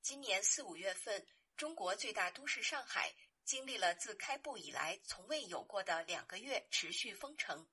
[0.00, 1.22] 今年四五月份，
[1.58, 3.12] 中国最大都市上海
[3.44, 7.66] 经历了自开埠以来从未有过的两个月持续封城。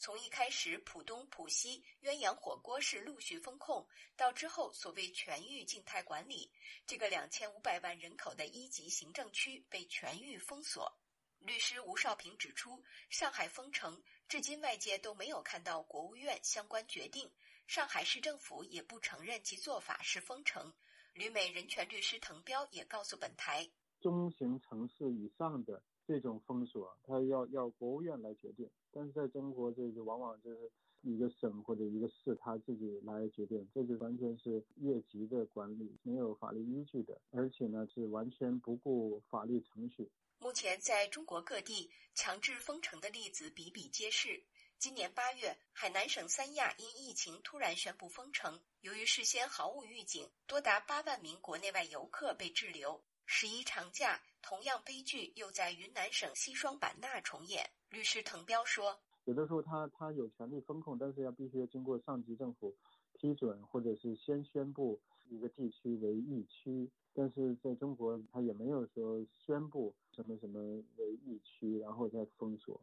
[0.00, 3.86] 从一开始浦东、浦西鸳鸯火锅式陆续封控，
[4.16, 6.50] 到之后所谓全域静态管理，
[6.86, 10.98] 这个两千五百万人口的一级行政区被全域封锁。
[11.40, 17.30] 律师吴少平指出，上海封城至今外界都没有看到国务院相关决定，
[17.66, 20.72] 上海市政府也不承认其做法是封城。
[21.12, 23.68] 旅美人权律师滕彪也告诉本台，
[24.00, 30.68] 中型城市以上的这种封锁，它要要国务院来决定，但是在中国这个往往就是
[31.02, 40.10] 一个省或者一个市他自己来决定，这就完全是越级的管理，没有法律依据的，而且呢是完全不顾法律程序。
[40.40, 44.42] 目前，在中国各地强制封城的例子比比皆是。
[44.80, 53.00] 今年八月，海南省三亚因疫情突然宣布封城，由于事先毫无预警，多达八万名国内外游客被滞留。
[53.26, 57.70] 十一长假，同样悲剧又在云南省西双版纳重演。
[57.88, 62.74] 律师滕彪说：“有的时候，他他有权利封控，但是要必须要经过上级政府
[63.12, 70.60] 批准，或者是先宣布一个地区为疫区。”但是在中国，他也没有说宣布什么什么
[70.96, 72.80] 为疫区，然后再封锁。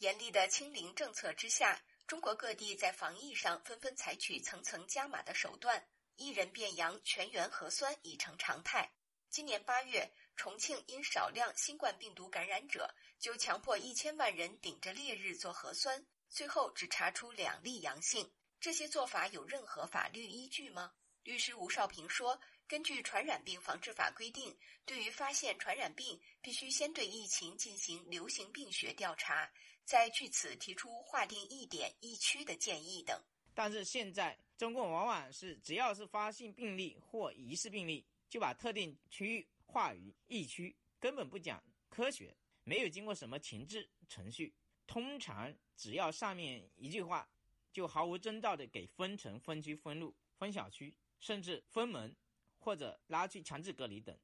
[0.00, 5.80] 严厉的清零政策之下，中国各地在防疫上纷纷采取层层加码的手段，
[6.16, 8.92] 一人变阳全员核酸已成常态。
[9.30, 18.30] 今年八月，重庆因少量新冠病毒感染者，就强迫一千万人顶着烈日做核酸，最后只查出两例阳性。
[18.60, 20.92] 这些做法有任何法律依据吗？
[21.22, 22.38] 律师吴少平说
[22.68, 29.50] ：“根据《传染病防治法》规定，对于发现传染病，必须先对疫情进行流行病学调查，
[29.84, 33.20] 再据此提出划定一点一区的建议等。”
[33.54, 42.32] 但是现在，中共往往是只要是发现病例或疑似病例，就把特定区域划于疫区，根本不讲科学，
[42.62, 44.54] 没有经过什么前置程序，
[44.86, 47.28] 通常只要上面一句话。
[47.72, 52.14] 就毫无征兆的给分城、分区、分路、分小区，甚至分门，
[52.60, 54.16] 或者拉去强制隔离等。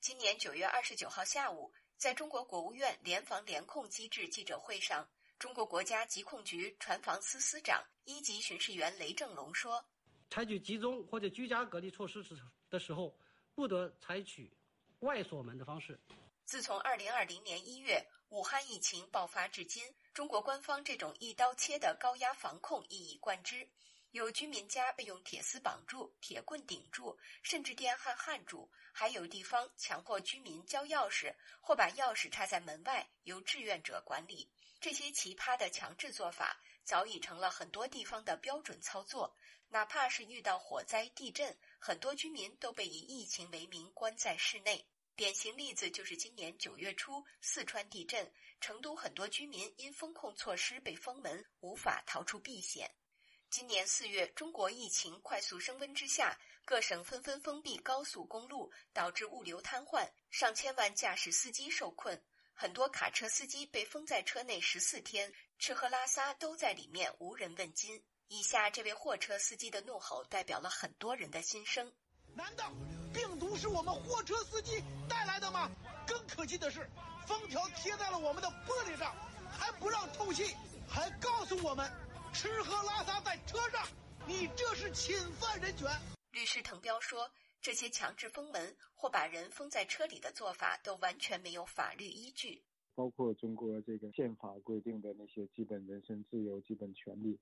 [0.00, 5.04] 今年九月二十九号下午，在中国国务院联防联控机制记者会上，
[5.36, 9.84] 中国国家疾控局船防司司长、一级巡视员雷正龙说
[10.30, 12.38] ：“采取集中或者居家隔离措施时
[12.70, 13.12] 的时候，
[13.52, 14.48] 不得采取
[15.00, 15.98] 外锁门的方式。”
[16.46, 23.68] 自从二零二零年一月武汉疫情爆发至今，中国官方这种一刀切的高压防控一以贯之。
[24.12, 34.50] 有居民家被用铁丝绑住、铁棍顶住，甚至电焊焊住；还有地方强迫居民交钥匙，或把钥匙插在门外，由志愿者管理。
[34.80, 39.36] 这些奇葩的强制做法，早已成了很多地方的标准操作。
[39.68, 44.86] 哪怕是遇到火灾、地震，很多居民都被以疫情为名关在室内。
[45.14, 52.90] 典型例子就是今年九月初四川地震，成都很多居民因风控措施被封门，无法逃出避险。
[53.50, 62.22] 今年四月，中国疫情快速升温之下，各省纷纷封闭高速公路，导致物流瘫痪，上千万驾驶司机受困，
[62.52, 68.02] 很多卡车司机被封在车内十四天，吃喝拉撒都在里面，无人问津。
[68.28, 71.90] 以下这位货车司机的怒吼，代表了很多人的心声。
[72.34, 72.70] 难道？
[73.14, 75.70] 病毒是我们货车司机带来的吗？
[76.06, 76.86] 更可气的是，
[77.26, 79.16] 封条贴在了我们的玻璃上，
[79.50, 80.54] 还不让透气，
[80.86, 81.90] 还告诉我们
[82.38, 83.84] 吃喝拉撒在车上，
[84.28, 85.90] 你这是侵犯人权。
[86.30, 87.28] 律师滕彪说，
[87.60, 92.62] 这些强制封门或把人封在车里的做法都完全没有法律依据。
[92.94, 97.36] 包括中国这个宪法规定的那些基本人身自由、基本权利，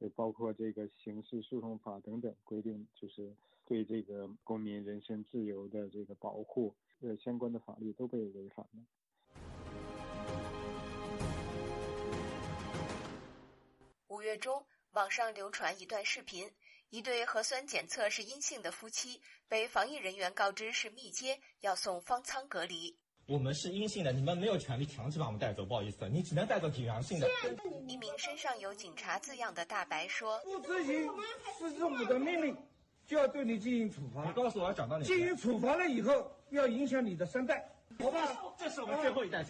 [0.00, 3.34] 也包括这个刑事诉讼法等等规定，就是
[3.64, 8.82] 对这个公民人身自由的这个保护，呃，相关的法律都被违反了。
[14.12, 16.46] 五月中，网上流传一段视频，
[16.90, 22.94] 一对核酸检测是阴性的夫妻被防疫人员告知是密接，要送方舱隔离。
[23.24, 27.26] 我们是阴性的，你们没有权利强制把我们带走，不好意思，你只能带走挺阳性的。
[27.88, 31.10] 一名身上有警察字样的大白说：“不执行
[31.58, 32.54] 市政府的命令，
[33.06, 34.26] 就要对你进行处罚。
[34.26, 35.06] 你告诉我要找到你。
[35.06, 37.66] 进行处罚了以后，要影响你的三代。
[37.98, 39.42] 好吧，这是我们最后一代。”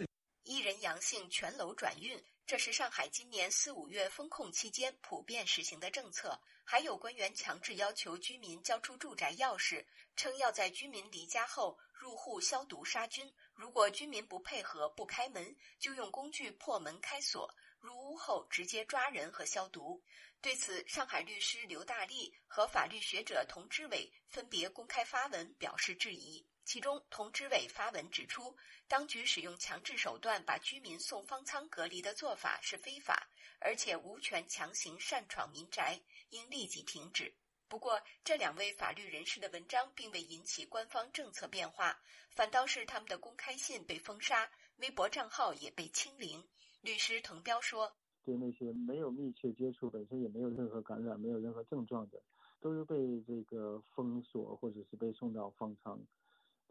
[0.44, 2.20] 一人阳性，全楼转运。
[2.44, 6.38] 这是上海今年四五月封控期间普遍实行的政策。
[6.64, 9.84] 还有官员强制要求居民交出住宅钥匙，
[10.16, 13.32] 称要在居民离家后入户消毒杀菌。
[13.54, 17.48] 如果居民不配合不开门，就用工具破门开锁。
[17.78, 20.02] 入屋后直接抓人和消毒。
[20.40, 26.44] 对此，上海律师刘大力和法律学者童之伟分别公开发文表示质疑。
[26.64, 28.56] 其中，同知委发文指出，
[28.86, 36.00] 当局使用强制手段把居民送方舱隔离的做法是非法，而且无权强行擅闯民宅，
[36.30, 37.34] 应立即停止。
[37.68, 41.98] 不过，这两位法律人士的文章并未引起官方政策变化，
[42.30, 46.42] 反倒是他们的公开信被封杀，微博账号也被清零。
[46.80, 47.92] 律师滕彪说
[48.24, 52.22] ：“对那些没有密切接触、本身也没有任何感染、没有任何症状的，
[52.60, 52.94] 都是被
[53.26, 55.98] 这个封锁，或者是被送到方舱。”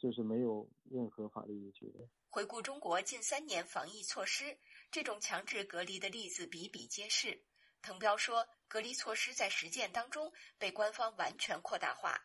[0.01, 1.99] 就是没有任何法律依据的。
[2.27, 4.57] 回顾中国近三年防疫措施，
[4.89, 7.43] 这种强制隔离的例子比比皆是。
[7.83, 12.19] 滕彪说，隔离措施在实践当中被官方完全扩大化。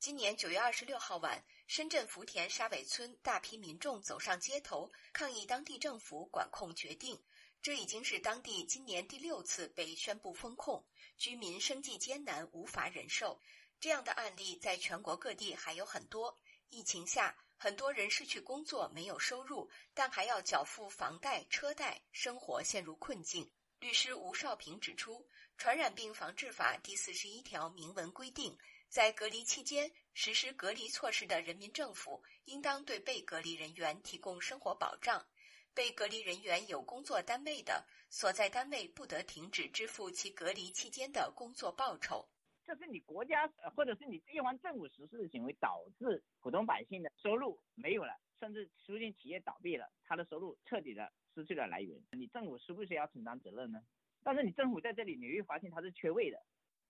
[0.00, 7.18] 今年九月二十六号晚，深圳福田沙尾村大批民众走上街头，抗议当地政府管控决定。
[7.64, 10.84] 这已经是当地今年第六次被宣布封控，
[11.16, 13.40] 居民生计艰难，无法忍受。
[13.80, 16.38] 这样的案例在全国各地还有很多。
[16.68, 23.50] 疫情下，很多人失去工作，没有收入，但还要缴付房贷、车贷，生活陷入困境。
[23.78, 25.20] 律师吴少平指出，
[25.56, 28.58] 《传染病防治法》第四十一条明文规定，
[28.90, 35.26] 在隔离期间实施隔离措施的人民政府，应当对被隔离人员提供生活保障。
[35.74, 42.28] 被隔离人员有工作单位的，所在单位不得停止支付其隔离期间的工作报酬。
[42.64, 43.46] 这是你国家
[43.76, 52.00] 或者是你地方政府实施的行为，导致普通百姓的收入没有了，甚至出现企业倒闭了，他的收入彻底的失去了来源。
[52.12, 53.80] 你政府是不是要承担责任呢？
[54.22, 56.42] 但是你政府在这里，你会发现它是缺位的。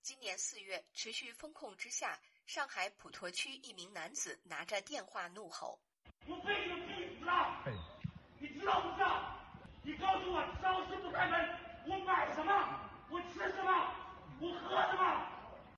[0.03, 5.81] 今年四月，持续风控之下，上海普陀区一名男子拿着电话怒吼
[6.29, 7.65] ：“我被你们逼死了！”
[8.65, 9.37] 你知道不知道？
[9.83, 11.39] 你告诉我，超市不开门，
[11.87, 12.81] 我买什么？
[13.11, 13.95] 我吃什么？
[14.41, 15.29] 我喝什么？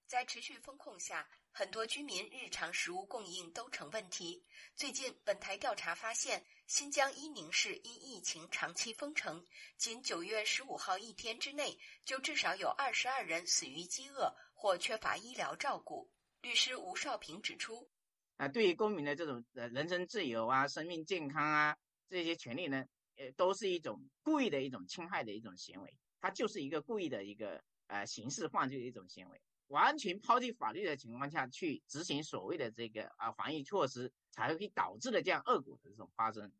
[0.06, 4.40] 在持续风控下，很多居民日常食物供应都成问题。
[4.76, 9.44] 最近，本台调查发现，新疆伊宁市因疫情长期封城，
[9.76, 16.08] 仅九月十五号一天之内，就至少有二十二人死于饥饿或缺乏医疗照顾。
[16.40, 17.90] 律师吴少平指出，
[18.36, 21.76] 啊，对于公民的这种呃人身自由啊、生命健康啊。
[22.08, 22.84] 这些权利呢，
[23.16, 36.52] 呃，都是一种故意的一种侵害的一种行为，它就是一个故意的一个呃刑事犯罪的一种行为，完全抛弃法律的情况下去执行所谓的这个啊防疫措施，才会导致的这样恶果的这种发生。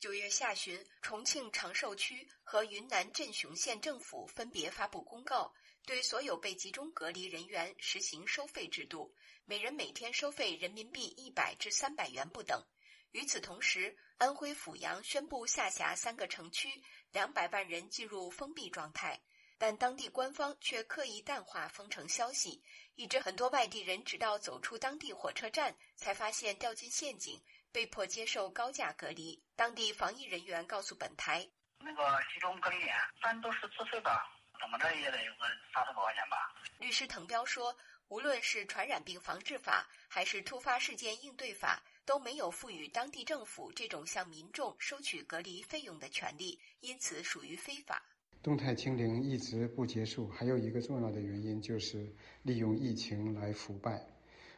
[0.00, 5.50] 九月下旬，重庆长寿区和云南镇雄县政府分别发布公告，
[5.86, 9.14] 对所有被集中隔离人员实行收费制度。
[9.46, 12.64] 每人每天收费人民币一百至三百元不等。
[13.10, 16.82] 与此同时，安徽阜阳宣布下辖三个城区，
[17.12, 19.20] 两百万人进入封闭状态，
[19.58, 22.62] 但当地官方却刻意淡化封城消息，
[22.94, 27.38] 以致很多外地人直到走出当地火车站，才发现掉进陷阱，
[27.70, 29.44] 被迫接受高价隔离。
[29.54, 31.46] 当地防疫人员告诉本台
[31.78, 34.10] ：“那个集中隔离点，咱都是自费的，
[34.58, 37.76] 怎么着也得有个三四百块钱吧。”律师滕彪说。
[38.08, 48.02] 无论是传染病防治法还是突发事件应对法，都没有赋予当地政府这种向民众收取隔离费用的权利，因此属于非法。
[48.42, 54.06] 动态清零一直不结束，还有一个重要的原因就是利用疫情来腐败。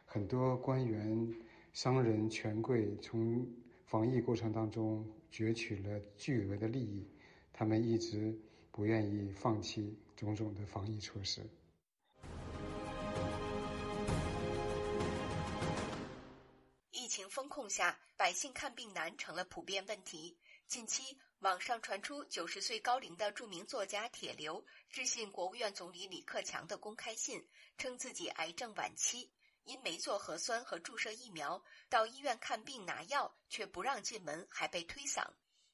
[0.05, 1.35] 很多官员
[1.73, 3.47] 商人权贵从
[3.85, 7.09] 防疫过程当中攫取了巨额的利益，
[7.53, 8.37] 他们一直
[8.73, 11.49] 不愿意放弃种种的防疫措施。
[17.17, 20.37] 情风控下，百姓看病难成了普遍问题。
[20.67, 27.49] 近期，网上传出九十岁高龄的著名作家铁流致信国务院总理李克强的公开信，
[27.79, 29.33] 称自己癌症晚期，
[29.65, 35.27] 因没做核酸和注射疫苗，到医院看病拿药却不让进门，还被推搡。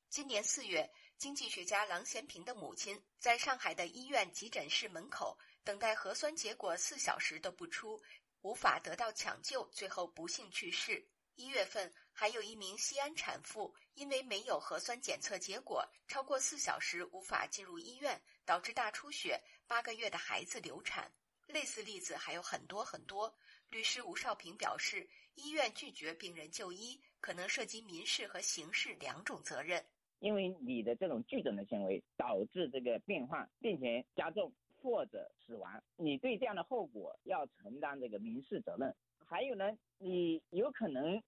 [0.09, 0.89] 今年四月，
[1.19, 8.01] 经济学家郎咸平的母亲在上海的医院急诊室门口等待核酸结果四小时都不出，
[8.43, 11.05] 无法得到抢救，最后不幸去世。
[11.37, 21.11] 一月份，还有一名西安产妇因为没有核酸检测结果，超过四小时无法进入医院，导致大出血，八个月的孩子流产。
[21.47, 23.35] 类似例子还有很多很多。
[23.71, 29.85] 律师吴少平表示，医院拒绝病人就医，可能涉及民事和刑事两种责任。
[30.21, 38.95] 因为你的这种拒诊的行为导致这个病患病情加重或者死亡，你对这样的后果要承担这个民事责任。
[39.33, 39.65] 还有呢，
[39.97, 41.23] 你有可能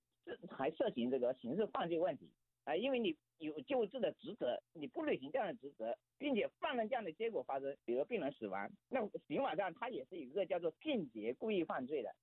[0.50, 2.30] 还涉嫌这个刑事犯罪问题
[2.64, 12.14] 啊，因为你有救治的职责，你不履行这样的职责，并且犯了这样的结果发生，比如病人死亡，那刑法上它也是有一个叫做间接故意犯罪的。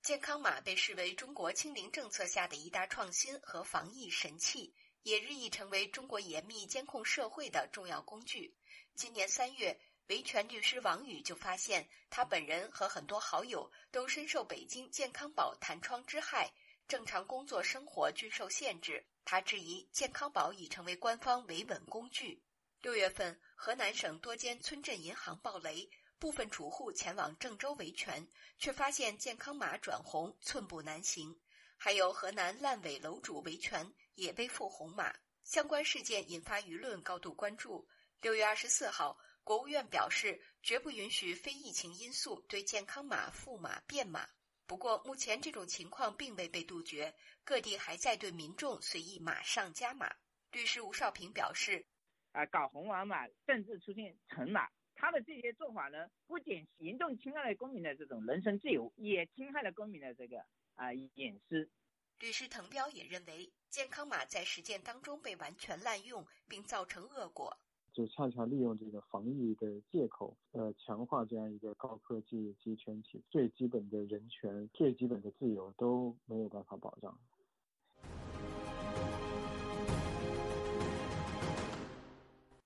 [0.00, 8.54] 健康码被视为中国清零政策下的一大创新和防疫神器，也日益成为中国严密监控社会的重要工具。
[8.94, 9.78] 今年三月。
[10.08, 16.52] 维权律师王宇就发现，他本人和很多好友都深受北京健康宝弹窗之害，
[16.86, 19.04] 正常工作生活均受限制。
[19.24, 22.40] 他质疑健康宝已成为官方维稳工具。
[22.82, 25.90] 六月份，河南省多间村镇银行暴雷，
[26.20, 28.24] 部分储户前往郑州维权，
[28.60, 31.36] 却发现健康码转红，寸步难行。
[31.76, 37.88] 还有河南烂尾楼主维权也被付红码，相关事件引发舆论高度关注。
[38.20, 39.18] 六月二十四号。
[39.46, 44.28] 国务院表示，绝不允许非疫情因素对健康码赋码变码。
[44.66, 50.12] 不过，目前这种情况并未被杜绝，各地还在对民众随意码上加码。
[50.50, 51.86] 律师吴少平表示
[52.34, 60.44] ：“啊，搞红黄码，甚至出现橙码，他的这些做法呢，不仅严重侵害了公民的这种人身自由，也侵害了公民的这个
[60.74, 61.70] 啊隐私。”
[62.18, 67.56] 律师滕彪也认为，健康码在实践当中被完全滥用，并造成恶果。
[67.96, 77.18] 就恰恰利用这个防疫的借口，呃，强化这样一个高科技集权体，最基本的人权、最基本的自由都没有办法保障。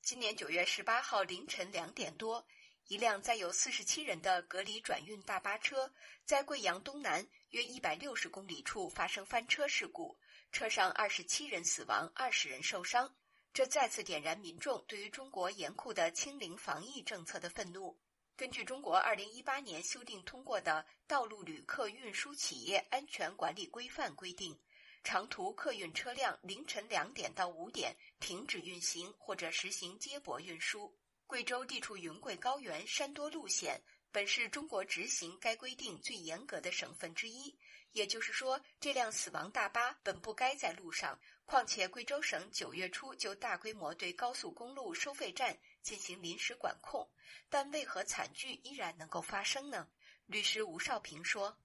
[0.00, 2.44] 今年九月十八号凌晨两点多，
[2.88, 5.92] 一辆载有四十七人的隔离转运大巴车
[6.24, 10.16] 在贵阳东南约一百六十公里处发生翻车事故，
[10.50, 13.14] 车上二十七人死亡，二十人受伤。
[13.52, 17.98] 这再次点燃民众对于中国严酷的清零防疫政策的愤怒。
[18.36, 24.56] 根据中国二零一八年修订通过的《道路旅客运输企业安全管理规范》规定，
[25.02, 30.96] 长途客运车辆凌晨两点到五点停止运行或者实行接驳运输。
[31.26, 33.82] 贵州地处云贵高原，山多路险，
[34.12, 37.58] 本是中国执行该规定最严格的省份之一。
[37.92, 41.20] 也就是说，这辆死亡大巴本不该在路上。
[41.50, 47.10] 况且，贵州省九月初就大规模对高速公路收费站进行临时管控，
[47.48, 49.88] 但为何惨剧依然能够发生呢？
[50.26, 51.58] 律师吴少平说：“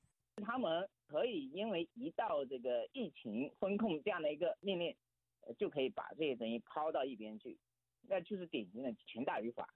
[0.44, 4.98] 他们可以因为一到这个疫情风控这样的一个命令，
[5.60, 7.56] 就可以把这些东西抛到一边去，
[8.08, 9.72] 那就是典型的权大于法。”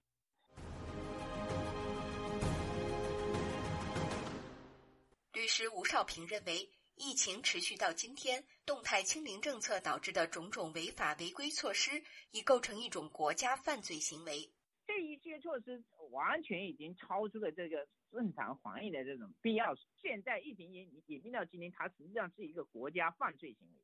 [5.32, 6.68] 律师吴少平认为。
[7.02, 14.52] 疫情持续到今天，动态清零政策导致的种种违法违规措施，已构成一种国家犯罪行为。
[14.86, 19.74] 这一些措施完全已经超出了这个正常防疫的这种必要。
[20.02, 23.80] 现在疫情演演变到今天，它实际上是一个国家犯罪行为。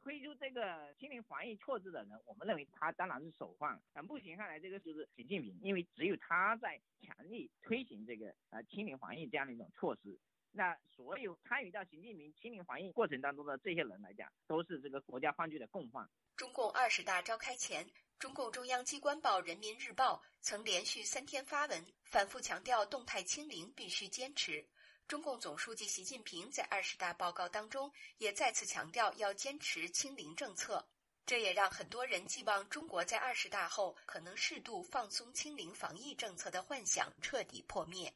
[0.00, 3.82] 推出这个清零防疫措施的人，我们认为他当然是首犯。
[3.94, 10.16] 啊，目前看来，这个就是习近平，因为只有他在强力推行这个呃清零防疫这样的一种措施。
[10.52, 16.08] 那所有参与到习近平清零防疫过程当中的这些人来讲，都是这个国家犯罪的共犯。
[16.36, 17.88] 中共二十大召开前，
[18.18, 24.66] 中共中央机关报《人民日报》曾连续三天发文，反复强调动态清零必须坚持。
[25.06, 30.88] 中共总书记习近平在二十大报告当中也再次强调要坚持清零政策，
[31.26, 38.12] 这也让很多人寄望中国在二十大后可能适度放松清零防疫政策的幻想彻底破灭。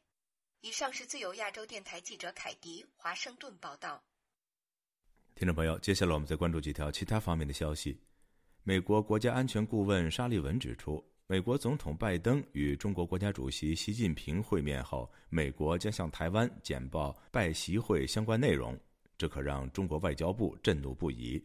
[0.65, 4.03] 以上是自由亚洲电台记者凯迪华盛顿报道。
[5.35, 8.01] 听众朋友，接下来我们再关注几条其他方面的消息。
[8.63, 18.75] 美国国家安全顾问沙利文指出，美国总统拜登与中国国家主席习近平会面后，美国将向台湾简报拜习会相关内容，
[19.19, 21.39] 这可让中国外交部震怒不已。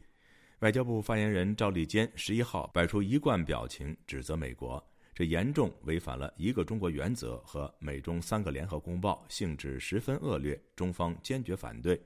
[0.61, 4.83] 外交部发言人赵立坚十一号摆出一贯表情，指责美国
[5.21, 12.01] 这严重违反了一个中国原则和美中三个联合公报，性质十分恶劣，中方坚决反对。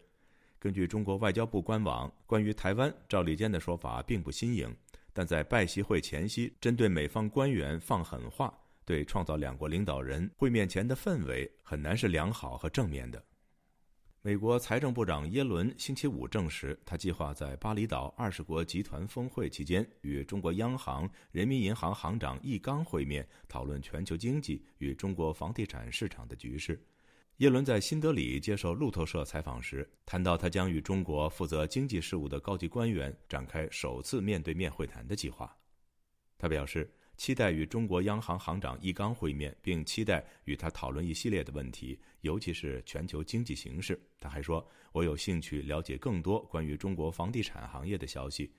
[0.58, 4.76] 根据中国外交部官网，关于台湾，赵立坚的说法并不新颖，
[5.12, 8.52] 但在拜习会前夕，针对美方官员放狠话，
[8.84, 13.24] 对创造两国领导人会面前的氛围，很难是良好和正面的。
[14.26, 26.82] 美国财政部长耶伦星期五证实，他计划在巴厘岛二十国集团峰会期间与中国央行、人民银行行长易纲会面，讨论全球经济与中国房地产市场的局势。
[27.36, 35.54] 耶伦在新德里接受路透社采访时谈到，他将与中国负责经济事务的高级官员展开首次面对面会谈的计划。
[36.38, 44.00] 他表示，期待与中国央行行长易纲会面，并期待与他讨论一系列的问题，尤其是全球经济形势。
[44.18, 48.52] 他还说：“我有兴趣了解更多关于中国房地产行业的消息。”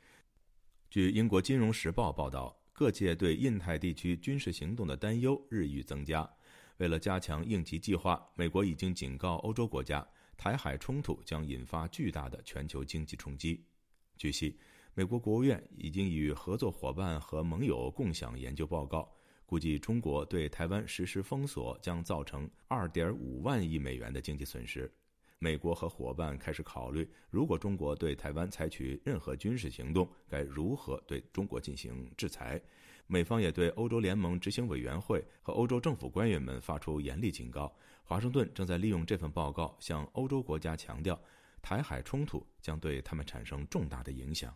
[0.90, 6.30] 据英国《金融时报》报道，各界对印太地区军事行动的担忧日益增加。
[6.78, 10.06] 为了加强应急计划，美国已经警告欧洲国家，
[10.38, 13.64] 台海冲突将引发巨大的全球经济冲击。
[14.18, 14.58] 据悉，
[14.98, 19.14] 美国国务院已经与合作伙伴和盟友共享研究报告，
[19.46, 24.90] 估计中国对台湾实施封锁将造成2.5万亿美元的经济损失。
[25.38, 32.60] 美国和伙伴开始考虑，如果中国对台湾采取任何军事行动，该如何对中国进行制裁。
[33.06, 37.70] 美方也对欧洲联盟执行委员会和欧洲政府官员们发出严厉警告。
[38.06, 41.22] 华盛顿正在利用这份报告向欧洲国家强调，
[41.62, 44.56] 台海冲突将对他们产生重大的影响。